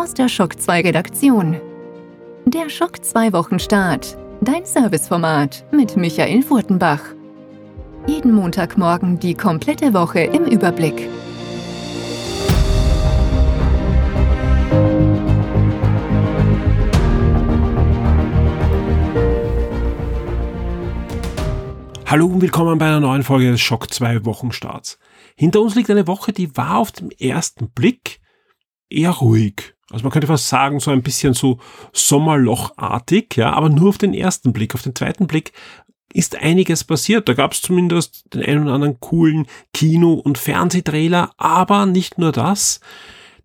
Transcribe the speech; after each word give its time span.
aus 0.00 0.14
der 0.14 0.30
Schock 0.30 0.58
2 0.58 0.80
Redaktion. 0.80 1.60
Der 2.46 2.70
Schock 2.70 3.04
2 3.04 3.34
Wochenstart. 3.34 4.16
Dein 4.40 4.64
Serviceformat 4.64 5.66
mit 5.72 5.94
Michael 5.98 6.42
Furtenbach. 6.42 7.02
Jeden 8.06 8.32
Montagmorgen 8.32 9.18
die 9.18 9.34
komplette 9.34 9.92
Woche 9.92 10.20
im 10.20 10.46
Überblick. 10.46 11.06
Hallo 22.06 22.24
und 22.24 22.40
willkommen 22.40 22.78
bei 22.78 22.86
einer 22.86 23.00
neuen 23.00 23.22
Folge 23.22 23.50
des 23.50 23.60
Schock 23.60 23.92
2 23.92 24.24
Wochenstarts. 24.24 24.98
Hinter 25.36 25.60
uns 25.60 25.74
liegt 25.74 25.90
eine 25.90 26.06
Woche, 26.06 26.32
die 26.32 26.56
war 26.56 26.78
auf 26.78 26.90
den 26.90 27.10
ersten 27.10 27.68
Blick 27.68 28.22
eher 28.88 29.10
ruhig. 29.10 29.74
Also 29.90 30.04
man 30.04 30.12
könnte 30.12 30.28
fast 30.28 30.48
sagen, 30.48 30.80
so 30.80 30.90
ein 30.90 31.02
bisschen 31.02 31.34
so 31.34 31.58
Sommerlochartig, 31.92 33.36
ja, 33.36 33.52
aber 33.52 33.68
nur 33.68 33.88
auf 33.90 33.98
den 33.98 34.14
ersten 34.14 34.52
Blick. 34.52 34.74
Auf 34.74 34.82
den 34.82 34.94
zweiten 34.94 35.26
Blick 35.26 35.52
ist 36.12 36.36
einiges 36.36 36.84
passiert. 36.84 37.28
Da 37.28 37.34
gab 37.34 37.52
es 37.52 37.62
zumindest 37.62 38.32
den 38.34 38.44
einen 38.44 38.64
oder 38.64 38.74
anderen 38.74 39.00
coolen 39.00 39.46
Kino- 39.74 40.14
und 40.14 40.38
Fernsehtrailer, 40.38 41.32
aber 41.36 41.86
nicht 41.86 42.18
nur 42.18 42.32
das. 42.32 42.80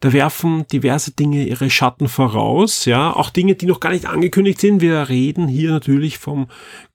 Da 0.06 0.14
werfen 0.14 0.68
diverse 0.72 1.14
Dinge 1.14 1.48
ihre 1.48 1.72
Schatten 1.72 2.08
voraus, 2.08 2.86
ja, 2.86 3.12
auch 3.12 3.32
Dinge, 3.32 3.56
die 3.56 3.66
noch 3.66 3.80
gar 3.80 3.90
nicht 3.90 4.06
angekündigt 4.06 4.60
sind. 4.60 4.80
Wir 4.80 5.10
reden 5.10 5.48
hier 5.48 5.72
natürlich 5.72 6.20
vom 6.20 6.46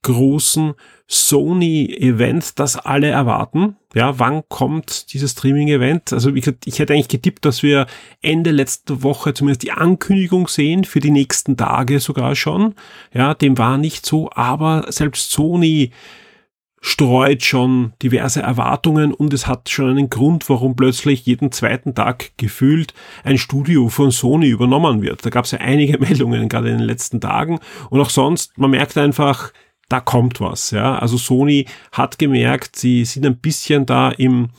großen 0.01 0.75
Sony-Event, 1.09 2.57
das 2.57 2.77
alle 2.77 3.09
erwarten. 3.09 3.75
Ja, 3.93 4.17
wann 4.17 4.43
kommt 4.47 5.11
dieses 5.11 5.31
Streaming-Event? 5.31 6.13
Also 6.13 6.33
ich, 6.33 6.49
ich 6.63 6.79
hätte 6.79 6.93
eigentlich 6.93 7.09
getippt, 7.09 7.43
dass 7.43 7.63
wir 7.63 7.85
Ende 8.21 8.51
letzter 8.51 9.03
Woche 9.03 9.33
zumindest 9.33 9.63
die 9.63 9.73
Ankündigung 9.73 10.47
sehen, 10.47 10.85
für 10.85 11.01
die 11.01 11.11
nächsten 11.11 11.57
Tage 11.57 11.99
sogar 11.99 12.33
schon. 12.35 12.75
Ja, 13.13 13.33
dem 13.33 13.57
war 13.57 13.77
nicht 13.77 14.05
so, 14.05 14.29
aber 14.31 14.85
selbst 14.87 15.31
Sony 15.31 15.91
streut 16.81 17.43
schon 17.43 17.93
diverse 18.01 18.41
Erwartungen 18.41 19.13
und 19.13 19.33
es 19.33 19.45
hat 19.45 19.69
schon 19.69 19.91
einen 19.91 20.09
Grund, 20.09 20.49
warum 20.49 20.75
plötzlich 20.75 21.25
jeden 21.27 21.51
zweiten 21.51 21.93
Tag 21.93 22.31
gefühlt 22.37 22.95
ein 23.23 23.37
Studio 23.37 23.87
von 23.89 24.09
Sony 24.09 24.47
übernommen 24.47 25.03
wird. 25.03 25.23
Da 25.23 25.29
gab 25.29 25.45
es 25.45 25.51
ja 25.51 25.59
einige 25.59 25.97
Meldungen 25.99 26.49
gerade 26.49 26.69
in 26.69 26.79
den 26.79 26.87
letzten 26.87 27.21
Tagen 27.21 27.59
und 27.91 28.01
auch 28.01 28.09
sonst, 28.09 28.57
man 28.57 28.71
merkt 28.71 28.97
einfach, 28.97 29.53
da 29.89 29.99
kommt 29.99 30.41
was. 30.41 30.71
Ja, 30.71 30.97
also 30.97 31.17
Sony 31.17 31.67
hat 31.91 32.17
gemerkt, 32.17 32.75
sie 32.75 33.05
sind 33.05 33.25
ein 33.25 33.37
bisschen 33.37 33.85
da 33.85 34.09
im 34.09 34.49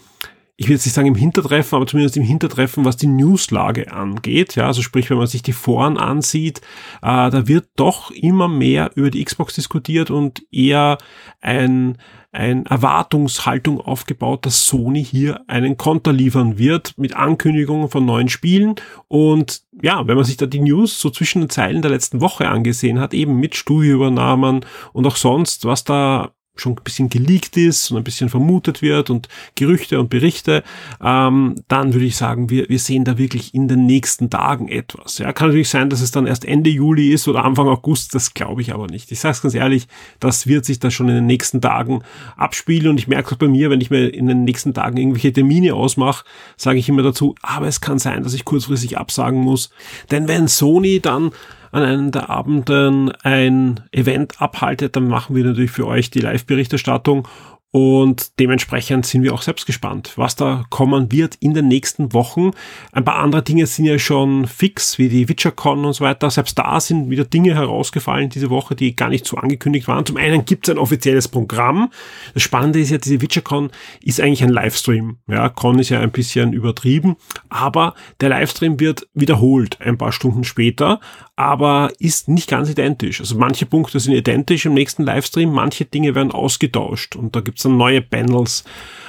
ich 0.62 0.68
will 0.68 0.76
jetzt 0.76 0.86
nicht 0.86 0.94
sagen 0.94 1.08
im 1.08 1.16
Hintertreffen, 1.16 1.74
aber 1.74 1.88
zumindest 1.88 2.16
im 2.16 2.22
Hintertreffen, 2.22 2.84
was 2.84 2.96
die 2.96 3.08
Newslage 3.08 3.92
angeht. 3.92 4.54
Ja, 4.54 4.68
also 4.68 4.80
sprich, 4.80 5.10
wenn 5.10 5.16
man 5.16 5.26
sich 5.26 5.42
die 5.42 5.52
Foren 5.52 5.98
ansieht, 5.98 6.60
äh, 7.02 7.30
da 7.30 7.48
wird 7.48 7.70
doch 7.74 8.12
immer 8.12 8.46
mehr 8.46 8.92
über 8.94 9.10
die 9.10 9.24
Xbox 9.24 9.54
diskutiert 9.56 10.12
und 10.12 10.44
eher 10.52 10.98
ein, 11.40 11.98
ein 12.30 12.64
Erwartungshaltung 12.66 13.80
aufgebaut, 13.80 14.46
dass 14.46 14.64
Sony 14.64 15.04
hier 15.04 15.40
einen 15.48 15.76
Konter 15.76 16.12
liefern 16.12 16.58
wird 16.58 16.96
mit 16.96 17.16
Ankündigungen 17.16 17.88
von 17.88 18.04
neuen 18.04 18.28
Spielen. 18.28 18.76
Und 19.08 19.62
ja, 19.82 20.06
wenn 20.06 20.14
man 20.14 20.24
sich 20.24 20.36
da 20.36 20.46
die 20.46 20.60
News 20.60 21.00
so 21.00 21.10
zwischen 21.10 21.40
den 21.40 21.50
Zeilen 21.50 21.82
der 21.82 21.90
letzten 21.90 22.20
Woche 22.20 22.48
angesehen 22.48 23.00
hat, 23.00 23.14
eben 23.14 23.34
mit 23.40 23.56
Studioübernahmen 23.56 24.64
und 24.92 25.06
auch 25.08 25.16
sonst, 25.16 25.64
was 25.64 25.82
da 25.82 26.30
schon 26.54 26.72
ein 26.72 26.84
bisschen 26.84 27.08
geleakt 27.08 27.56
ist 27.56 27.90
und 27.90 27.96
ein 27.96 28.04
bisschen 28.04 28.28
vermutet 28.28 28.82
wird 28.82 29.08
und 29.08 29.28
Gerüchte 29.54 29.98
und 29.98 30.10
Berichte, 30.10 30.62
ähm, 31.02 31.54
dann 31.68 31.94
würde 31.94 32.04
ich 32.04 32.16
sagen, 32.16 32.50
wir, 32.50 32.68
wir 32.68 32.78
sehen 32.78 33.04
da 33.04 33.16
wirklich 33.16 33.54
in 33.54 33.68
den 33.68 33.86
nächsten 33.86 34.28
Tagen 34.28 34.68
etwas. 34.68 35.18
Ja, 35.18 35.32
kann 35.32 35.48
natürlich 35.48 35.70
sein, 35.70 35.88
dass 35.88 36.02
es 36.02 36.10
dann 36.10 36.26
erst 36.26 36.44
Ende 36.44 36.68
Juli 36.68 37.10
ist 37.10 37.26
oder 37.26 37.44
Anfang 37.44 37.68
August, 37.68 38.14
das 38.14 38.34
glaube 38.34 38.60
ich 38.60 38.74
aber 38.74 38.86
nicht. 38.86 39.10
Ich 39.10 39.20
sage 39.20 39.32
es 39.32 39.42
ganz 39.42 39.54
ehrlich, 39.54 39.88
das 40.20 40.46
wird 40.46 40.66
sich 40.66 40.78
da 40.78 40.90
schon 40.90 41.08
in 41.08 41.14
den 41.14 41.26
nächsten 41.26 41.62
Tagen 41.62 42.02
abspielen 42.36 42.88
und 42.88 42.98
ich 42.98 43.08
merke 43.08 43.34
auch 43.34 43.38
bei 43.38 43.48
mir, 43.48 43.70
wenn 43.70 43.80
ich 43.80 43.90
mir 43.90 44.12
in 44.12 44.26
den 44.26 44.44
nächsten 44.44 44.74
Tagen 44.74 44.98
irgendwelche 44.98 45.32
Termine 45.32 45.74
ausmache, 45.74 46.24
sage 46.58 46.78
ich 46.78 46.88
immer 46.88 47.02
dazu, 47.02 47.34
aber 47.40 47.66
es 47.66 47.80
kann 47.80 47.98
sein, 47.98 48.22
dass 48.22 48.34
ich 48.34 48.44
kurzfristig 48.44 48.98
absagen 48.98 49.40
muss, 49.40 49.70
denn 50.10 50.28
wenn 50.28 50.48
Sony 50.48 51.00
dann 51.00 51.32
an 51.72 51.82
einem 51.82 52.10
der 52.12 52.30
Abenden 52.30 53.10
ein 53.22 53.80
Event 53.90 54.40
abhaltet, 54.40 54.94
dann 54.94 55.08
machen 55.08 55.34
wir 55.34 55.42
natürlich 55.42 55.70
für 55.70 55.86
euch 55.86 56.10
die 56.10 56.20
Live-Berichterstattung 56.20 57.26
und 57.74 58.38
dementsprechend 58.38 59.06
sind 59.06 59.22
wir 59.22 59.32
auch 59.32 59.40
selbst 59.40 59.64
gespannt, 59.64 60.12
was 60.16 60.36
da 60.36 60.66
kommen 60.68 61.10
wird 61.10 61.36
in 61.36 61.54
den 61.54 61.68
nächsten 61.68 62.12
Wochen. 62.12 62.50
Ein 62.92 63.06
paar 63.06 63.16
andere 63.16 63.42
Dinge 63.42 63.64
sind 63.64 63.86
ja 63.86 63.98
schon 63.98 64.46
fix, 64.46 64.98
wie 64.98 65.08
die 65.08 65.26
WitcherCon 65.26 65.86
und 65.86 65.94
so 65.94 66.04
weiter. 66.04 66.30
Selbst 66.30 66.58
da 66.58 66.78
sind 66.80 67.08
wieder 67.08 67.24
Dinge 67.24 67.54
herausgefallen 67.54 68.28
diese 68.28 68.50
Woche, 68.50 68.76
die 68.76 68.94
gar 68.94 69.08
nicht 69.08 69.26
so 69.26 69.38
angekündigt 69.38 69.88
waren. 69.88 70.04
Zum 70.04 70.18
einen 70.18 70.44
gibt 70.44 70.68
es 70.68 70.74
ein 70.74 70.78
offizielles 70.78 71.28
Programm. 71.28 71.90
Das 72.34 72.42
Spannende 72.42 72.78
ist 72.78 72.90
ja, 72.90 72.98
diese 72.98 73.22
WitcherCon 73.22 73.70
ist 74.02 74.20
eigentlich 74.20 74.44
ein 74.44 74.50
Livestream. 74.50 75.16
Ja, 75.26 75.48
Con 75.48 75.78
ist 75.78 75.88
ja 75.88 76.00
ein 76.00 76.12
bisschen 76.12 76.52
übertrieben, 76.52 77.16
aber 77.48 77.94
der 78.20 78.28
Livestream 78.28 78.80
wird 78.80 79.08
wiederholt 79.14 79.80
ein 79.80 79.96
paar 79.96 80.12
Stunden 80.12 80.44
später, 80.44 81.00
aber 81.36 81.90
ist 81.98 82.28
nicht 82.28 82.50
ganz 82.50 82.68
identisch. 82.68 83.20
Also 83.20 83.38
manche 83.38 83.64
Punkte 83.64 83.98
sind 83.98 84.12
identisch 84.12 84.66
im 84.66 84.74
nächsten 84.74 85.04
Livestream, 85.04 85.50
manche 85.50 85.86
Dinge 85.86 86.14
werden 86.14 86.32
ausgetauscht 86.32 87.16
und 87.16 87.34
da 87.34 87.40
gibt 87.40 87.61
dann 87.62 87.76
neue 87.76 88.02
Panels. 88.02 88.64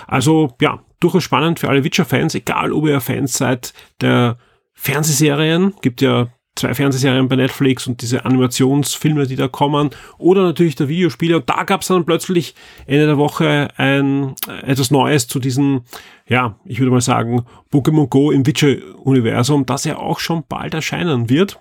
Also 0.08 0.53
ja, 0.62 0.80
durchaus 1.00 1.24
spannend 1.24 1.59
für 1.59 1.69
alle 1.69 1.84
Witcher-Fans, 1.84 2.36
egal 2.36 2.72
ob 2.72 2.88
ihr 2.88 3.02
Fans 3.02 3.34
seid 3.34 3.74
der 4.02 4.38
Fernsehserien, 4.74 5.74
gibt 5.81 6.02
ja 6.02 6.28
zwei 6.56 6.74
Fernsehserien 6.75 7.28
bei 7.28 7.36
Netflix 7.36 7.88
und 7.88 8.02
diese 8.02 8.25
Animationsfilme, 8.25 9.25
die 9.25 9.36
da 9.36 9.47
kommen, 9.47 9.90
oder 10.19 10.44
natürlich 10.44 10.75
der 10.75 10.88
Videospiele. 10.88 11.38
Und 11.38 11.50
da 11.50 11.63
gab 11.63 11.81
es 11.81 11.88
dann 11.88 12.06
plötzlich 12.06 12.53
Ende 12.86 13.08
der 13.08 13.18
Woche 13.18 13.69
ein 13.78 14.36
etwas 14.62 14.92
Neues 14.92 15.28
zu 15.28 15.40
diesem, 15.40 15.81
ja, 16.28 16.59
ich 16.66 16.80
würde 16.80 16.92
mal 16.92 17.02
sagen, 17.02 17.46
Pokémon 17.72 18.08
Go 18.08 18.30
im 18.30 18.46
Witcher-Universum, 18.46 19.66
das 19.66 19.86
ja 19.86 19.97
auch 19.97 20.19
schon 20.19 20.44
bald 20.47 20.75
erscheinen 20.75 21.30
wird 21.30 21.59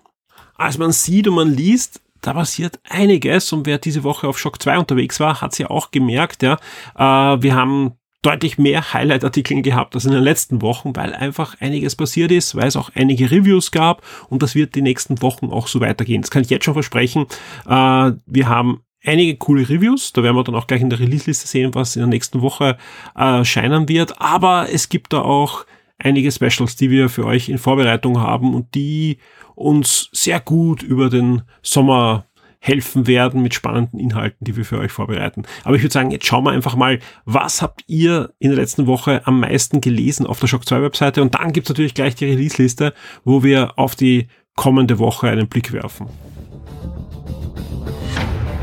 als 0.62 0.78
man 0.78 0.92
sieht 0.92 1.28
und 1.28 1.34
man 1.34 1.52
liest, 1.52 2.00
da 2.22 2.33
passiert 2.33 2.81
einiges 2.88 3.53
und 3.53 3.66
wer 3.66 3.78
diese 3.78 4.05
Woche 4.05 4.27
auf 4.28 4.38
Shock 4.38 4.62
2 4.62 4.78
unterwegs 4.78 5.21
war, 5.21 5.41
hat 5.41 5.53
es 5.53 5.59
ja 5.59 5.69
auch 5.69 5.91
gemerkt, 5.91 6.43
ja. 6.43 6.55
Äh, 6.97 7.43
wir 7.43 7.55
haben 7.55 7.93
deutlich 8.22 8.56
mehr 8.56 8.93
Highlight-Artikel 8.93 9.62
gehabt 9.62 9.97
als 9.97 10.05
in 10.05 10.12
den 10.12 10.22
letzten 10.22 10.62
Wochen, 10.62 10.94
weil 10.94 11.12
einfach 11.12 11.61
einiges 11.61 11.97
passiert 11.97 12.31
ist, 12.31 12.55
weil 12.55 12.69
es 12.69 12.77
auch 12.77 12.91
einige 12.94 13.31
Reviews 13.31 13.72
gab 13.72 14.03
und 14.28 14.43
das 14.43 14.55
wird 14.55 14.77
die 14.77 14.82
nächsten 14.82 15.21
Wochen 15.21 15.47
auch 15.50 15.66
so 15.66 15.81
weitergehen. 15.81 16.22
Das 16.22 16.31
kann 16.31 16.43
ich 16.43 16.50
jetzt 16.50 16.65
schon 16.65 16.75
versprechen. 16.75 17.27
Äh, 17.66 18.12
wir 18.25 18.49
haben 18.49 18.82
einige 19.05 19.37
coole 19.37 19.69
Reviews, 19.69 20.12
da 20.12 20.22
werden 20.22 20.37
wir 20.37 20.44
dann 20.44 20.55
auch 20.55 20.69
gleich 20.69 20.81
in 20.81 20.91
der 20.91 21.00
Release-Liste 21.00 21.49
sehen, 21.49 21.75
was 21.75 21.97
in 21.97 22.00
der 22.00 22.09
nächsten 22.09 22.41
Woche 22.41 22.78
erscheinen 23.16 23.88
wird, 23.88 24.21
aber 24.21 24.69
es 24.72 24.88
gibt 24.88 25.12
da 25.12 25.22
auch 25.22 25.66
einige 25.99 26.31
Specials, 26.31 26.77
die 26.77 26.91
wir 26.91 27.09
für 27.09 27.27
euch 27.27 27.49
in 27.49 27.59
Vorbereitung 27.59 28.21
haben 28.21 28.55
und 28.55 28.75
die 28.75 29.19
uns 29.54 30.08
sehr 30.12 30.40
gut 30.40 30.82
über 30.82 31.10
den 31.10 31.42
Sommer 31.62 32.26
helfen 32.64 33.08
werden 33.08 33.42
mit 33.42 33.54
spannenden 33.54 33.98
Inhalten, 33.98 34.44
die 34.44 34.56
wir 34.56 34.64
für 34.64 34.78
euch 34.78 34.92
vorbereiten. 34.92 35.42
Aber 35.64 35.74
ich 35.74 35.82
würde 35.82 35.92
sagen, 35.92 36.12
jetzt 36.12 36.26
schauen 36.26 36.44
wir 36.44 36.52
einfach 36.52 36.76
mal, 36.76 37.00
was 37.24 37.60
habt 37.60 37.82
ihr 37.88 38.32
in 38.38 38.50
der 38.50 38.58
letzten 38.58 38.86
Woche 38.86 39.26
am 39.26 39.40
meisten 39.40 39.80
gelesen 39.80 40.26
auf 40.26 40.38
der 40.38 40.46
Shock 40.46 40.64
2 40.66 40.80
Webseite 40.80 41.22
und 41.22 41.34
dann 41.34 41.52
gibt's 41.52 41.68
natürlich 41.68 41.94
gleich 41.94 42.14
die 42.14 42.26
Release-Liste, 42.26 42.94
wo 43.24 43.42
wir 43.42 43.78
auf 43.80 43.96
die 43.96 44.28
kommende 44.54 45.00
Woche 45.00 45.28
einen 45.28 45.48
Blick 45.48 45.72
werfen. 45.72 46.06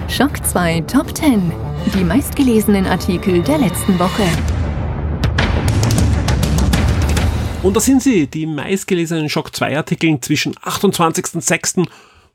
Shock 0.07 0.45
2 0.45 0.81
Top 0.81 1.15
10. 1.15 1.51
Die 1.93 2.03
meistgelesenen 2.03 2.85
Artikel 2.85 3.41
der 3.41 3.57
letzten 3.57 3.99
Woche. 3.99 4.23
Und 7.61 7.75
da 7.75 7.81
sind 7.81 8.01
sie, 8.01 8.27
die 8.27 8.45
meistgelesenen 8.45 9.27
Shock 9.27 9.53
2 9.53 9.75
Artikel 9.75 10.17
zwischen 10.21 10.55
28.06. 10.55 11.85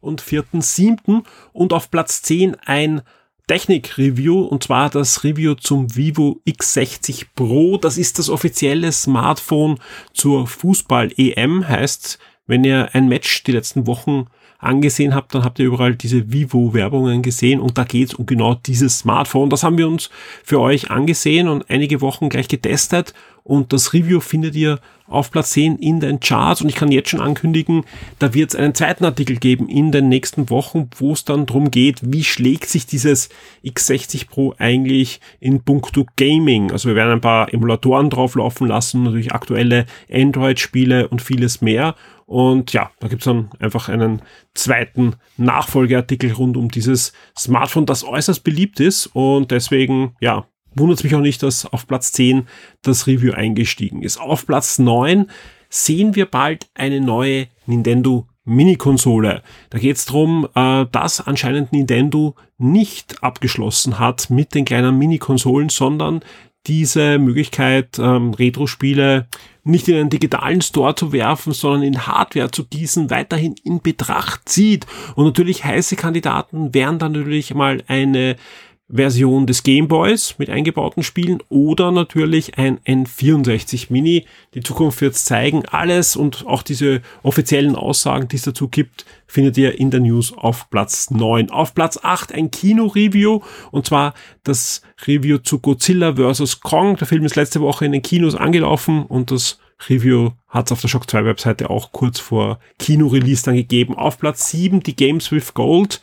und 0.02 0.22
4.07. 0.22 1.24
und 1.54 1.72
auf 1.72 1.90
Platz 1.90 2.20
10 2.20 2.56
ein 2.66 3.00
Technik-Review 3.46 4.42
und 4.42 4.64
zwar 4.64 4.90
das 4.90 5.24
Review 5.24 5.54
zum 5.54 5.96
Vivo 5.96 6.42
X60 6.46 7.26
Pro. 7.34 7.78
Das 7.78 7.96
ist 7.96 8.18
das 8.18 8.28
offizielle 8.28 8.92
Smartphone 8.92 9.78
zur 10.12 10.46
Fußball-EM. 10.46 11.68
Heißt, 11.68 12.18
wenn 12.46 12.62
ihr 12.62 12.90
ein 12.92 13.08
Match 13.08 13.44
die 13.44 13.52
letzten 13.52 13.86
Wochen 13.86 14.26
angesehen 14.64 15.14
habt, 15.14 15.34
dann 15.34 15.44
habt 15.44 15.58
ihr 15.58 15.66
überall 15.66 15.94
diese 15.94 16.32
Vivo-Werbungen 16.32 17.22
gesehen 17.22 17.60
und 17.60 17.78
da 17.78 17.84
geht's 17.84 18.14
um 18.14 18.26
genau 18.26 18.54
dieses 18.54 18.98
Smartphone. 18.98 19.50
Das 19.50 19.62
haben 19.62 19.78
wir 19.78 19.88
uns 19.88 20.10
für 20.42 20.60
euch 20.60 20.90
angesehen 20.90 21.48
und 21.48 21.68
einige 21.70 22.00
Wochen 22.00 22.28
gleich 22.28 22.48
getestet 22.48 23.14
und 23.44 23.74
das 23.74 23.92
Review 23.92 24.20
findet 24.20 24.54
ihr 24.54 24.80
auf 25.06 25.30
Platz 25.30 25.50
10 25.50 25.76
in 25.76 26.00
den 26.00 26.18
Charts 26.18 26.62
und 26.62 26.70
ich 26.70 26.76
kann 26.76 26.90
jetzt 26.90 27.10
schon 27.10 27.20
ankündigen, 27.20 27.84
da 28.18 28.32
wird 28.32 28.50
es 28.50 28.56
einen 28.56 28.74
zweiten 28.74 29.04
Artikel 29.04 29.36
geben 29.36 29.68
in 29.68 29.92
den 29.92 30.08
nächsten 30.08 30.48
Wochen, 30.48 30.88
wo 30.96 31.12
es 31.12 31.26
dann 31.26 31.44
darum 31.44 31.70
geht, 31.70 32.00
wie 32.02 32.24
schlägt 32.24 32.70
sich 32.70 32.86
dieses 32.86 33.28
X60 33.62 34.28
Pro 34.28 34.54
eigentlich 34.56 35.20
in 35.40 35.62
puncto 35.62 36.06
Gaming. 36.16 36.72
Also 36.72 36.88
wir 36.88 36.96
werden 36.96 37.12
ein 37.12 37.20
paar 37.20 37.52
Emulatoren 37.52 38.08
drauflaufen 38.08 38.66
lassen, 38.66 39.02
natürlich 39.02 39.32
aktuelle 39.32 39.84
Android-Spiele 40.10 41.08
und 41.08 41.20
vieles 41.20 41.60
mehr. 41.60 41.94
Und 42.26 42.72
ja, 42.72 42.90
da 43.00 43.08
gibt's 43.08 43.26
dann 43.26 43.50
einfach 43.58 43.88
einen 43.88 44.22
zweiten 44.54 45.16
Nachfolgeartikel 45.36 46.32
rund 46.32 46.56
um 46.56 46.70
dieses 46.70 47.12
Smartphone, 47.36 47.86
das 47.86 48.04
äußerst 48.04 48.44
beliebt 48.44 48.80
ist 48.80 49.06
und 49.08 49.50
deswegen, 49.50 50.16
ja, 50.20 50.46
wundert 50.74 50.98
es 50.98 51.04
mich 51.04 51.14
auch 51.14 51.20
nicht, 51.20 51.42
dass 51.42 51.66
auf 51.66 51.86
Platz 51.86 52.12
10 52.12 52.46
das 52.82 53.06
Review 53.06 53.32
eingestiegen 53.32 54.02
ist. 54.02 54.18
Auf 54.18 54.46
Platz 54.46 54.78
9 54.78 55.30
sehen 55.68 56.14
wir 56.14 56.26
bald 56.26 56.68
eine 56.74 57.00
neue 57.00 57.48
Nintendo 57.66 58.26
Mini-Konsole. 58.44 59.42
Da 59.70 59.78
geht 59.78 59.96
es 59.96 60.04
darum, 60.04 60.48
äh, 60.54 60.86
dass 60.90 61.20
anscheinend 61.20 61.72
Nintendo 61.72 62.34
nicht 62.58 63.22
abgeschlossen 63.22 63.98
hat 63.98 64.30
mit 64.30 64.54
den 64.54 64.64
kleinen 64.64 64.98
Mini-Konsolen, 64.98 65.70
sondern 65.70 66.20
diese 66.66 67.18
Möglichkeit, 67.18 67.98
ähm, 67.98 68.34
Retro-Spiele 68.34 69.26
nicht 69.64 69.88
in 69.88 69.96
einen 69.96 70.10
digitalen 70.10 70.60
Store 70.60 70.94
zu 70.94 71.12
werfen, 71.12 71.52
sondern 71.52 71.82
in 71.82 72.06
Hardware 72.06 72.50
zu 72.50 72.64
gießen, 72.66 73.10
weiterhin 73.10 73.54
in 73.64 73.80
Betracht 73.80 74.48
zieht. 74.48 74.86
Und 75.14 75.24
natürlich 75.24 75.64
heiße 75.64 75.96
Kandidaten 75.96 76.74
wären 76.74 76.98
dann 76.98 77.12
natürlich 77.12 77.54
mal 77.54 77.82
eine 77.86 78.36
Version 78.94 79.46
des 79.46 79.64
Gameboys 79.64 80.36
mit 80.38 80.50
eingebauten 80.50 81.02
Spielen 81.02 81.42
oder 81.48 81.90
natürlich 81.90 82.58
ein 82.58 82.78
N64 82.80 83.86
Mini. 83.88 84.24
Die 84.54 84.62
Zukunft 84.62 85.00
wird 85.00 85.16
zeigen. 85.16 85.64
Alles 85.66 86.14
und 86.14 86.46
auch 86.46 86.62
diese 86.62 87.02
offiziellen 87.24 87.74
Aussagen, 87.74 88.28
die 88.28 88.36
es 88.36 88.42
dazu 88.42 88.68
gibt, 88.68 89.04
findet 89.26 89.58
ihr 89.58 89.78
in 89.78 89.90
der 89.90 90.00
News 90.00 90.32
auf 90.32 90.70
Platz 90.70 91.10
9. 91.10 91.50
Auf 91.50 91.74
Platz 91.74 91.98
8 92.02 92.32
ein 92.32 92.52
Kino-Review 92.52 93.40
und 93.72 93.86
zwar 93.86 94.14
das 94.44 94.82
Review 95.06 95.38
zu 95.38 95.58
Godzilla 95.58 96.14
vs. 96.14 96.60
Kong. 96.60 96.96
Der 96.96 97.08
Film 97.08 97.24
ist 97.24 97.34
letzte 97.34 97.60
Woche 97.60 97.86
in 97.86 97.92
den 97.92 98.02
Kinos 98.02 98.36
angelaufen 98.36 99.04
und 99.06 99.32
das 99.32 99.58
Review 99.88 100.30
hat 100.48 100.66
es 100.66 100.72
auf 100.72 100.80
der 100.80 100.88
Shock 100.88 101.10
2 101.10 101.24
Webseite 101.24 101.68
auch 101.68 101.90
kurz 101.90 102.20
vor 102.20 102.60
Kino-Release 102.78 103.42
dann 103.42 103.56
gegeben. 103.56 103.96
Auf 103.96 104.18
Platz 104.18 104.50
7 104.50 104.84
die 104.84 104.94
Games 104.94 105.32
with 105.32 105.52
Gold 105.54 106.00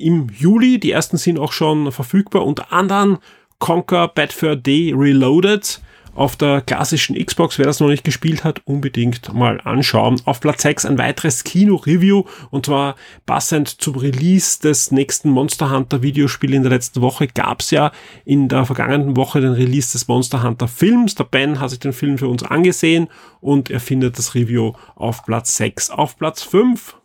im 0.00 0.28
Juli. 0.30 0.80
Die 0.80 0.92
ersten 0.92 1.16
sind 1.16 1.38
auch 1.38 1.52
schon 1.52 1.92
verfügbar. 1.92 2.46
Unter 2.46 2.72
anderem 2.72 3.18
Conquer 3.58 4.08
Bad 4.08 4.32
Fur 4.32 4.56
Day 4.56 4.92
Reloaded 4.96 5.80
auf 6.14 6.36
der 6.36 6.60
klassischen 6.60 7.16
Xbox. 7.16 7.58
Wer 7.58 7.66
das 7.66 7.80
noch 7.80 7.88
nicht 7.88 8.04
gespielt 8.04 8.44
hat, 8.44 8.62
unbedingt 8.64 9.32
mal 9.32 9.60
anschauen. 9.62 10.20
Auf 10.24 10.40
Platz 10.40 10.62
6 10.62 10.86
ein 10.86 10.98
weiteres 10.98 11.44
Kino-Review 11.44 12.24
und 12.50 12.66
zwar 12.66 12.96
passend 13.26 13.68
zum 13.68 13.96
Release 13.96 14.60
des 14.60 14.90
nächsten 14.90 15.30
Monster 15.30 15.70
Hunter 15.70 16.02
Videospiels 16.02 16.54
in 16.54 16.62
der 16.62 16.72
letzten 16.72 17.00
Woche 17.00 17.28
gab 17.28 17.60
es 17.60 17.70
ja 17.70 17.92
in 18.24 18.48
der 18.48 18.64
vergangenen 18.64 19.16
Woche 19.16 19.40
den 19.40 19.52
Release 19.52 19.92
des 19.92 20.08
Monster 20.08 20.42
Hunter 20.42 20.68
Films. 20.68 21.14
Der 21.14 21.24
Ben 21.24 21.60
hat 21.60 21.70
sich 21.70 21.80
den 21.80 21.92
Film 21.92 22.18
für 22.18 22.28
uns 22.28 22.42
angesehen 22.42 23.08
und 23.40 23.70
er 23.70 23.80
findet 23.80 24.18
das 24.18 24.34
Review 24.34 24.72
auf 24.96 25.24
Platz 25.24 25.56
6. 25.56 25.90
Auf 25.90 26.18
Platz 26.18 26.42
5 26.42 26.96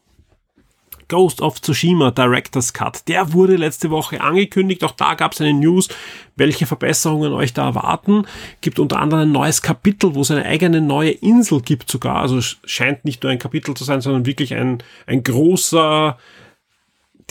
Ghost 1.07 1.41
of 1.41 1.61
Tsushima 1.61 2.11
Director's 2.11 2.73
Cut. 2.73 3.07
Der 3.07 3.33
wurde 3.33 3.55
letzte 3.55 3.89
Woche 3.89 4.21
angekündigt. 4.21 4.83
Auch 4.83 4.91
da 4.91 5.13
gab 5.13 5.33
es 5.33 5.41
eine 5.41 5.53
News, 5.53 5.89
welche 6.35 6.65
Verbesserungen 6.65 7.33
euch 7.33 7.53
da 7.53 7.65
erwarten. 7.65 8.25
Gibt 8.61 8.79
unter 8.79 8.99
anderem 8.99 9.23
ein 9.23 9.31
neues 9.31 9.61
Kapitel, 9.61 10.15
wo 10.15 10.21
es 10.21 10.31
eine 10.31 10.45
eigene 10.45 10.81
neue 10.81 11.11
Insel 11.11 11.61
gibt 11.61 11.89
sogar. 11.89 12.17
Also 12.17 12.39
scheint 12.41 13.05
nicht 13.05 13.23
nur 13.23 13.31
ein 13.31 13.39
Kapitel 13.39 13.75
zu 13.75 13.83
sein, 13.83 14.01
sondern 14.01 14.25
wirklich 14.25 14.53
ein, 14.53 14.83
ein 15.05 15.23
großer 15.23 16.17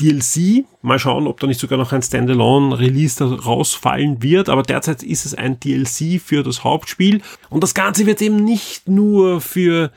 DLC. 0.00 0.64
Mal 0.82 0.98
schauen, 0.98 1.26
ob 1.26 1.40
da 1.40 1.46
nicht 1.46 1.60
sogar 1.60 1.78
noch 1.78 1.92
ein 1.92 2.02
Standalone-Release 2.02 3.24
rausfallen 3.24 4.22
wird. 4.22 4.48
Aber 4.48 4.62
derzeit 4.62 5.02
ist 5.02 5.24
es 5.24 5.34
ein 5.34 5.60
DLC 5.60 6.20
für 6.20 6.42
das 6.42 6.64
Hauptspiel. 6.64 7.22
Und 7.50 7.62
das 7.62 7.74
Ganze 7.74 8.06
wird 8.06 8.20
eben 8.20 8.44
nicht 8.44 8.88
nur 8.88 9.40
für 9.40 9.92